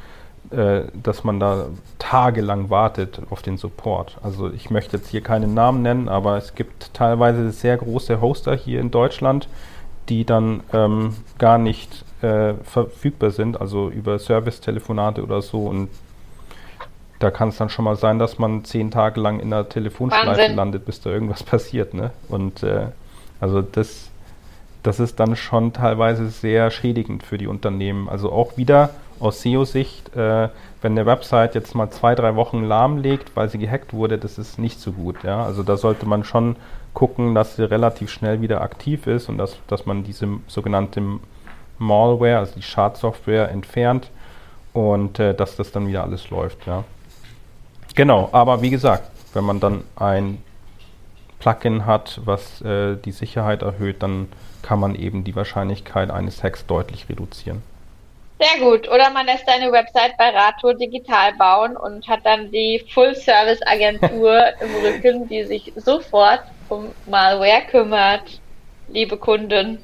äh, 0.51 0.83
dass 0.95 1.25
man 1.25 1.39
da 1.41 1.67
tagelang 1.99 2.71
wartet 2.71 3.21
auf 3.31 3.43
den 3.43 3.57
Support. 3.57 4.19
Also 4.23 4.51
ich 4.51 4.71
möchte 4.71 4.97
jetzt 4.97 5.09
hier 5.09 5.21
keinen 5.23 5.55
Namen 5.55 5.83
nennen, 5.83 6.09
aber 6.09 6.37
es 6.37 6.55
gibt 6.55 6.93
teilweise 6.95 7.51
sehr 7.53 7.77
große 7.77 8.21
Hoster 8.21 8.55
hier 8.57 8.81
in 8.81 8.91
Deutschland, 8.91 9.49
die 10.09 10.25
dann 10.25 10.61
ähm, 10.73 11.15
gar 11.39 11.59
nicht 11.59 12.05
äh, 12.23 12.55
verfügbar 12.65 13.31
sind, 13.31 13.61
also 13.61 13.89
über 13.89 14.19
Service-Telefonate 14.19 15.23
oder 15.23 15.43
so 15.43 15.67
und 15.67 15.89
da 17.23 17.31
kann 17.31 17.51
es 17.51 17.57
dann 17.57 17.69
schon 17.69 17.85
mal 17.85 17.97
sein, 17.97 18.19
dass 18.19 18.39
man 18.39 18.65
zehn 18.65 18.91
Tage 18.91 19.21
lang 19.21 19.41
in 19.41 19.51
der 19.51 19.69
Telefonschleife 19.69 20.27
Wahnsinn. 20.29 20.57
landet, 20.57 20.85
bis 20.85 21.01
da 21.01 21.11
irgendwas 21.11 21.43
passiert. 21.45 21.95
Ne? 21.95 22.11
Und 22.29 22.63
äh, 22.63 22.87
also 23.41 23.63
das, 23.63 24.11
das 24.83 25.01
ist 25.01 25.21
dann 25.21 25.37
schon 25.37 25.73
teilweise 25.73 26.29
sehr 26.29 26.71
schädigend 26.71 27.23
für 27.23 27.39
die 27.39 27.47
Unternehmen. 27.47 28.09
Also 28.09 28.33
auch 28.33 28.57
wieder 28.57 28.91
aus 29.21 29.43
SEO-Sicht, 29.43 30.17
äh, 30.17 30.49
wenn 30.81 30.93
eine 30.93 31.07
Website 31.07 31.55
jetzt 31.55 31.75
mal 31.77 31.91
zwei, 31.91 32.17
drei 32.17 32.35
Wochen 32.35 32.65
lahmlegt, 32.65 33.37
weil 33.37 33.49
sie 33.49 33.59
gehackt 33.59 33.93
wurde, 33.93 34.19
das 34.19 34.39
ist 34.39 34.59
nicht 34.59 34.81
so 34.81 34.93
gut. 34.93 35.23
Ja? 35.23 35.45
Also 35.45 35.63
da 35.63 35.77
sollte 35.77 36.07
man 36.07 36.25
schon 36.25 36.57
gucken, 36.93 37.35
dass 37.35 37.57
sie 37.57 37.71
relativ 37.71 38.11
schnell 38.11 38.41
wieder 38.41 38.61
aktiv 38.61 39.07
ist 39.07 39.29
und 39.29 39.39
dass, 39.39 39.59
dass 39.69 39.87
man 39.87 40.03
diese 40.03 40.29
sogenannte 40.49 41.03
Malware, 41.79 42.39
also 42.39 42.55
die 42.57 42.63
Schadsoftware, 42.63 43.51
entfernt 43.51 44.11
und 44.73 45.21
äh, 45.21 45.35
dass 45.35 45.57
das 45.57 45.71
dann 45.71 45.87
wieder 45.87 46.03
alles 46.03 46.31
läuft. 46.31 46.67
Ja? 46.67 46.85
Genau, 47.95 48.29
aber 48.33 48.63
wie 48.63 48.71
gesagt, 48.71 49.11
wenn 49.35 49.45
man 49.45 49.61
dann 49.61 49.85
ein 49.97 50.43
Plugin 51.39 51.87
hat, 51.87 52.21
was 52.25 52.61
äh, 52.63 52.97
die 52.97 53.13
Sicherheit 53.13 53.63
erhöht, 53.63 54.03
dann 54.03 54.29
kann 54.63 54.79
man 54.79 54.95
eben 54.95 55.25
die 55.25 55.35
Wahrscheinlichkeit 55.35 56.11
eines 56.11 56.43
Hacks 56.43 56.67
deutlich 56.67 57.09
reduzieren. 57.09 57.63
Sehr 58.41 58.61
gut. 58.61 58.89
Oder 58.89 59.11
man 59.11 59.27
lässt 59.27 59.49
eine 59.49 59.71
Website 59.71 60.17
bei 60.17 60.31
Rato 60.31 60.73
digital 60.73 61.33
bauen 61.35 61.77
und 61.77 62.07
hat 62.09 62.25
dann 62.25 62.51
die 62.51 62.85
Full-Service-Agentur 62.93 64.43
im 64.61 64.85
Rücken, 64.85 65.29
die 65.29 65.45
sich 65.45 65.73
sofort 65.77 66.43
um 66.69 66.89
Malware 67.07 67.63
kümmert. 67.71 68.41
Liebe 68.89 69.17
Kunden. 69.17 69.79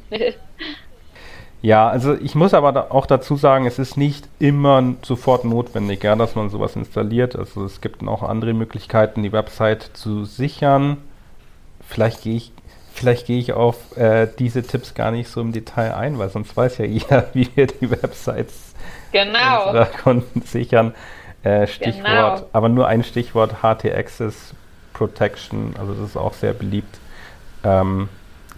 Ja, 1.60 1.88
also 1.88 2.14
ich 2.14 2.34
muss 2.34 2.54
aber 2.54 2.72
da 2.72 2.86
auch 2.90 3.06
dazu 3.06 3.36
sagen, 3.36 3.66
es 3.66 3.78
ist 3.78 3.96
nicht 3.96 4.28
immer 4.38 4.94
sofort 5.02 5.44
notwendig, 5.44 6.04
ja, 6.04 6.14
dass 6.14 6.36
man 6.36 6.50
sowas 6.50 6.76
installiert. 6.76 7.34
Also 7.34 7.64
es 7.64 7.80
gibt 7.80 8.06
auch 8.06 8.22
andere 8.22 8.54
Möglichkeiten, 8.54 9.22
die 9.22 9.32
Website 9.32 9.90
zu 9.94 10.24
sichern. 10.24 10.98
vielleicht 11.86 12.22
gehe 12.22 12.36
ich, 12.36 12.52
vielleicht 12.92 13.26
gehe 13.26 13.38
ich 13.40 13.54
auf 13.54 13.96
äh, 13.96 14.28
diese 14.38 14.62
Tipps 14.62 14.94
gar 14.94 15.10
nicht 15.10 15.28
so 15.28 15.40
im 15.40 15.52
Detail 15.52 15.94
ein, 15.94 16.18
weil 16.18 16.28
sonst 16.28 16.56
weiß 16.56 16.78
ja 16.78 16.84
jeder, 16.86 17.26
wie 17.32 17.48
wir 17.56 17.66
die 17.66 17.90
Websites 17.90 18.74
genau. 19.10 19.66
unserer 19.66 19.86
Kunden 19.86 20.42
sichern. 20.42 20.94
Äh, 21.42 21.66
Stichwort, 21.66 22.04
genau. 22.04 22.48
aber 22.52 22.68
nur 22.68 22.86
ein 22.86 23.02
Stichwort 23.02 23.62
HT-Access 23.62 24.54
Protection, 24.92 25.74
also 25.78 25.94
das 25.94 26.10
ist 26.10 26.16
auch 26.16 26.34
sehr 26.34 26.52
beliebt. 26.52 26.98
Ähm, 27.64 28.08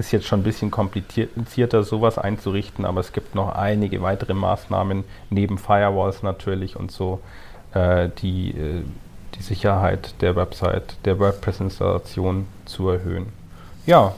ist 0.01 0.11
jetzt 0.13 0.27
schon 0.27 0.41
ein 0.41 0.45
bisschen 0.45 0.71
komplizierter, 0.73 1.85
sowas 1.85 2.19
einzurichten, 2.19 2.85
aber 2.85 3.01
es 3.01 3.13
gibt 3.13 3.35
noch 3.35 3.55
einige 3.55 4.03
weitere 4.03 4.35
Maßnahmen, 4.35 5.05
neben 5.31 5.59
Firewalls 5.59 6.23
natürlich 6.23 6.75
und 6.75 6.91
so, 6.91 7.21
äh, 7.75 8.09
die 8.21 8.51
äh, 8.51 8.83
die 9.37 9.43
Sicherheit 9.43 10.15
der 10.21 10.37
Website, 10.37 10.97
der 11.05 11.19
WordPress-Installation 11.19 12.47
zu 12.67 12.89
erhöhen. 12.89 13.33
Ja, 13.87 14.15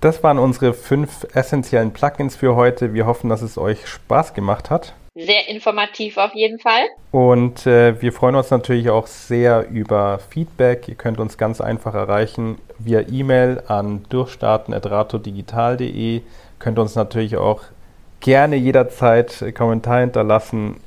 das 0.00 0.22
waren 0.22 0.38
unsere 0.38 0.72
fünf 0.74 1.26
essentiellen 1.34 1.92
Plugins 1.92 2.36
für 2.36 2.54
heute. 2.54 2.94
Wir 2.94 3.06
hoffen, 3.06 3.30
dass 3.30 3.42
es 3.42 3.58
euch 3.58 3.86
Spaß 3.86 4.34
gemacht 4.34 4.70
hat. 4.70 4.94
Sehr 5.14 5.48
informativ 5.48 6.18
auf 6.18 6.34
jeden 6.34 6.58
Fall. 6.58 6.84
Und 7.10 7.66
äh, 7.66 8.00
wir 8.02 8.12
freuen 8.12 8.34
uns 8.34 8.50
natürlich 8.50 8.90
auch 8.90 9.06
sehr 9.06 9.66
über 9.70 10.18
Feedback. 10.18 10.88
Ihr 10.88 10.94
könnt 10.94 11.18
uns 11.18 11.38
ganz 11.38 11.62
einfach 11.62 11.94
erreichen 11.94 12.58
via 12.78 13.00
E-Mail 13.00 13.62
an 13.68 14.04
durchstarten.ratodigital.de. 14.08 16.22
Könnt 16.58 16.78
uns 16.78 16.94
natürlich 16.94 17.36
auch 17.36 17.62
gerne 18.20 18.56
jederzeit 18.56 19.44
Kommentare 19.54 20.00
hinterlassen 20.00 20.80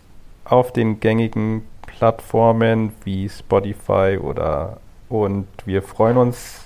auf 0.45 0.73
den 0.73 0.99
gängigen 0.99 1.63
Plattformen 1.81 2.91
wie 3.03 3.29
Spotify 3.29 4.17
oder 4.21 4.77
und 5.09 5.47
wir 5.65 5.81
freuen 5.81 6.17
uns, 6.17 6.65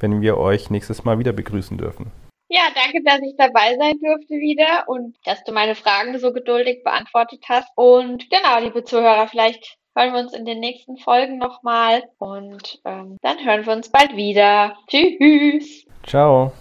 wenn 0.00 0.20
wir 0.20 0.36
euch 0.36 0.68
nächstes 0.68 1.04
Mal 1.04 1.18
wieder 1.18 1.32
begrüßen 1.32 1.78
dürfen. 1.78 2.10
Ja, 2.48 2.62
danke, 2.74 3.02
dass 3.04 3.20
ich 3.22 3.34
dabei 3.38 3.76
sein 3.78 3.98
durfte 4.00 4.34
wieder 4.34 4.84
und 4.86 5.16
dass 5.24 5.42
du 5.44 5.52
meine 5.52 5.74
Fragen 5.74 6.18
so 6.18 6.32
geduldig 6.32 6.82
beantwortet 6.84 7.42
hast. 7.48 7.68
Und 7.76 8.28
genau, 8.30 8.60
liebe 8.60 8.84
Zuhörer, 8.84 9.28
vielleicht 9.28 9.78
hören 9.94 10.12
wir 10.12 10.20
uns 10.20 10.32
in 10.32 10.44
den 10.44 10.60
nächsten 10.60 10.96
Folgen 10.96 11.38
nochmal 11.38 12.04
und 12.18 12.80
ähm, 12.84 13.16
dann 13.22 13.44
hören 13.44 13.66
wir 13.66 13.72
uns 13.72 13.88
bald 13.88 14.16
wieder. 14.16 14.76
Tschüss. 14.88 15.86
Ciao. 16.06 16.52